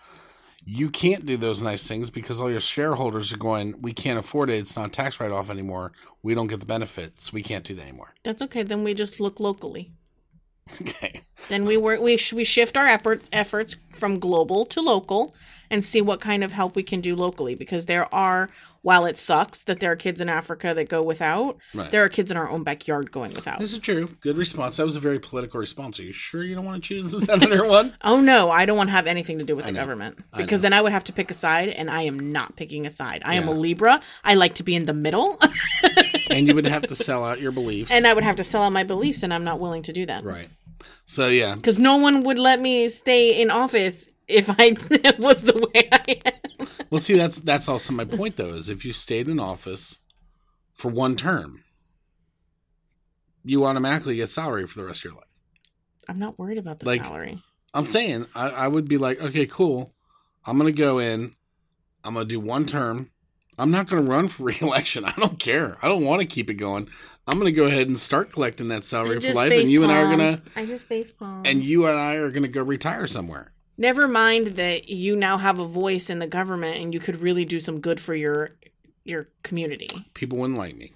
[0.66, 4.50] you can't do those nice things because all your shareholders are going, "We can't afford
[4.50, 4.58] it.
[4.58, 5.92] It's not tax write off anymore.
[6.24, 7.32] We don't get the benefits.
[7.32, 8.64] We can't do that anymore." that's okay.
[8.64, 9.92] Then we just look locally.
[10.82, 11.22] okay.
[11.50, 12.02] Then we work.
[12.02, 15.36] We sh- we shift our effort, efforts from global to local
[15.70, 17.56] and see what kind of help we can do locally.
[17.56, 18.50] Because there are,
[18.82, 21.90] while it sucks that there are kids in Africa that go without, Right.
[21.92, 23.60] there are kids in our own backyard going without.
[23.60, 24.08] This is true.
[24.22, 24.78] Good response.
[24.78, 26.00] That was a very political response.
[26.00, 27.96] Are you sure you don't want to choose the senator one?
[28.04, 29.80] Oh no, I don't want to have anything to do with the know.
[29.82, 30.64] government because know.
[30.64, 33.22] then I would have to pick a side, and I am not picking a side.
[33.26, 34.00] I am a Libra.
[34.24, 35.38] I like to be in the middle,
[36.30, 37.92] and you would have to sell out your beliefs.
[37.92, 40.06] and I would have to sell out my beliefs, and I'm not willing to do
[40.06, 40.50] that right.
[41.06, 44.74] So yeah, because no one would let me stay in office if I
[45.20, 46.68] was the way I am.
[46.90, 50.00] Well, see, that's that's also my point, though, is if you stayed in office
[50.74, 51.64] for one term,
[53.44, 55.24] you automatically get salary for the rest of your life.
[56.08, 57.42] I'm not worried about the Like- salary.
[57.74, 59.94] I'm saying I, I would be like, okay, cool.
[60.46, 61.34] I'm gonna go in.
[62.04, 63.10] I'm gonna do one term.
[63.58, 65.06] I'm not gonna run for reelection.
[65.06, 65.78] I don't care.
[65.82, 66.90] I don't want to keep it going.
[67.28, 70.02] I'm gonna go ahead and start collecting that salary for life, and you and I
[70.02, 70.52] are gonna, facepalmed.
[70.56, 71.48] I just face facepalmed.
[71.48, 73.52] and you and I are gonna go retire somewhere.
[73.78, 77.46] never mind that you now have a voice in the government, and you could really
[77.46, 78.52] do some good for your
[79.04, 79.90] your community.
[80.14, 80.92] People wouldn't like me.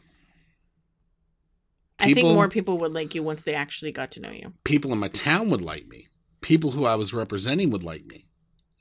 [2.00, 4.54] I think more people would like you once they actually got to know you.
[4.64, 6.08] people in my town would like me.
[6.42, 8.26] People who I was representing would like me.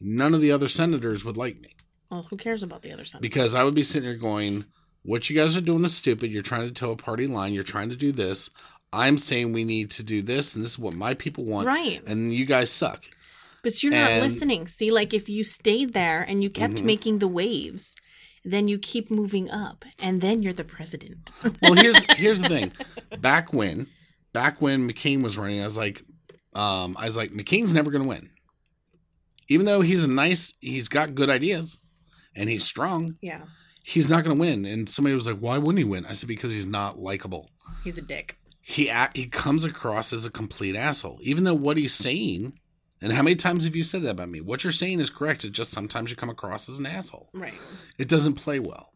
[0.01, 1.75] None of the other senators would like me.
[2.11, 3.21] Well, who cares about the other side?
[3.21, 4.65] because I would be sitting there going,
[5.03, 6.31] "What you guys are doing is stupid.
[6.31, 7.53] You're trying to toe a party line.
[7.53, 8.51] You're trying to do this.
[8.93, 11.67] I'm saying we need to do this, and this is what my people want.
[11.67, 12.03] Right.
[12.07, 13.05] And you guys suck.
[13.63, 14.69] But you're not listening.
[14.69, 16.85] See, like if you stayed there and you kept Mhm.
[16.85, 17.95] making the waves,
[18.45, 21.31] then you keep moving up, and then you're the president.
[21.61, 22.73] Well, here's here's the thing.
[23.21, 23.89] Back when,
[24.33, 26.03] back when McCain was running, I was like,
[26.55, 28.31] um, I was like, McCain's never going to win.
[29.49, 31.79] Even though he's a nice, he's got good ideas,
[32.39, 33.17] and he's strong.
[33.21, 33.43] yeah,
[33.83, 34.65] He's not going to win.
[34.67, 37.51] And somebody was like, "Why wouldn't he win?" I said, "Because he's not likable.
[37.85, 38.39] he's a dick.
[38.61, 41.19] He act, he comes across as a complete asshole.
[41.23, 42.59] Even though what he's saying,
[43.01, 44.41] and how many times have you said that about me?
[44.43, 45.45] What you're saying is correct.
[45.45, 47.31] It just sometimes you come across as an asshole.
[47.33, 47.55] Right.
[47.97, 48.93] It doesn't play well.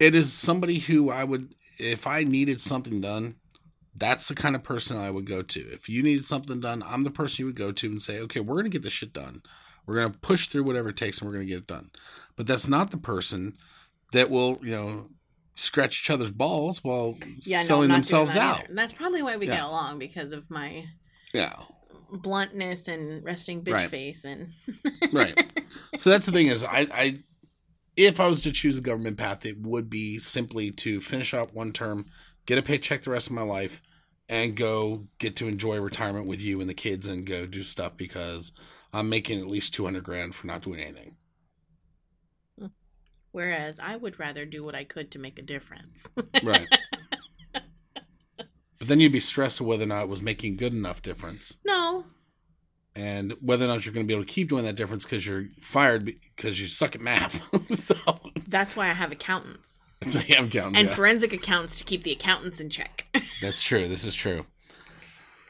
[0.00, 3.36] It is somebody who I would, if I needed something done,
[3.94, 5.60] that's the kind of person I would go to.
[5.72, 8.40] If you needed something done, I'm the person you would go to and say, okay,
[8.40, 9.42] we're going to get this shit done.
[9.86, 11.90] We're going to push through whatever it takes and we're going to get it done.
[12.36, 13.56] But that's not the person
[14.12, 15.08] that will, you know,
[15.54, 18.64] scratch each other's balls while Yeah, selling I'm themselves that out.
[18.64, 18.74] either.
[18.74, 19.56] That's probably why we Yeah.
[19.56, 20.86] get along because of my
[21.34, 21.54] Yeah.
[22.10, 23.90] bluntness and resting bitch Right.
[23.90, 24.52] face and
[25.12, 25.40] right.
[25.96, 27.18] So that's the thing is, I, I,
[27.96, 31.52] if I was to choose a government path, it would be simply to finish up
[31.52, 32.06] one term,
[32.46, 33.82] get a paycheck the rest of my life,
[34.28, 37.96] and go get to enjoy retirement with you and the kids, and go do stuff
[37.96, 38.52] because
[38.92, 41.16] I'm making at least two hundred grand for not doing anything.
[43.32, 46.06] Whereas I would rather do what I could to make a difference.
[46.42, 46.66] Right.
[47.54, 52.04] but then you'd be stressed whether or not it was making good enough difference, no,
[52.94, 55.26] and whether or not you're going to be able to keep doing that difference because
[55.26, 57.42] you're fired because you suck at math.
[57.78, 57.96] so
[58.46, 60.76] that's why I have accountants that's a ham count.
[60.76, 60.94] and yeah.
[60.94, 63.06] forensic accountants to keep the accountants in check.
[63.40, 63.88] That's true.
[63.88, 64.46] This is true.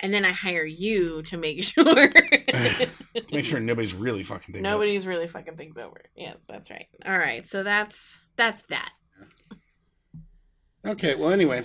[0.02, 2.88] And then I hire you to make sure to
[3.32, 4.62] Make sure nobody's really fucking thinking.
[4.62, 6.02] nobody's really fucking things over.
[6.16, 6.86] Yes, that's right.
[7.06, 8.92] All right, so that's that's that.
[10.84, 11.14] Okay.
[11.14, 11.64] Well, anyway,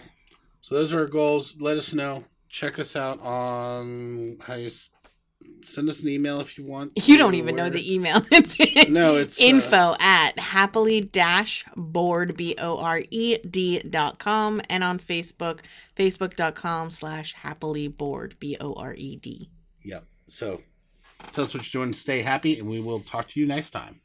[0.61, 1.55] so those are our goals.
[1.59, 2.25] Let us know.
[2.49, 4.89] Check us out on how you s-
[5.61, 6.91] send us an email if you want.
[7.07, 8.21] You don't even know the email.
[8.31, 14.19] It's No, it's uh, info at happily dash bored b o r e d dot
[14.19, 15.59] com and on Facebook
[15.95, 19.49] facebook.com slash happily bored b o r e d.
[19.83, 20.05] Yep.
[20.27, 20.61] So
[21.31, 21.93] tell us what you're doing.
[21.93, 24.01] Stay happy, and we will talk to you next time.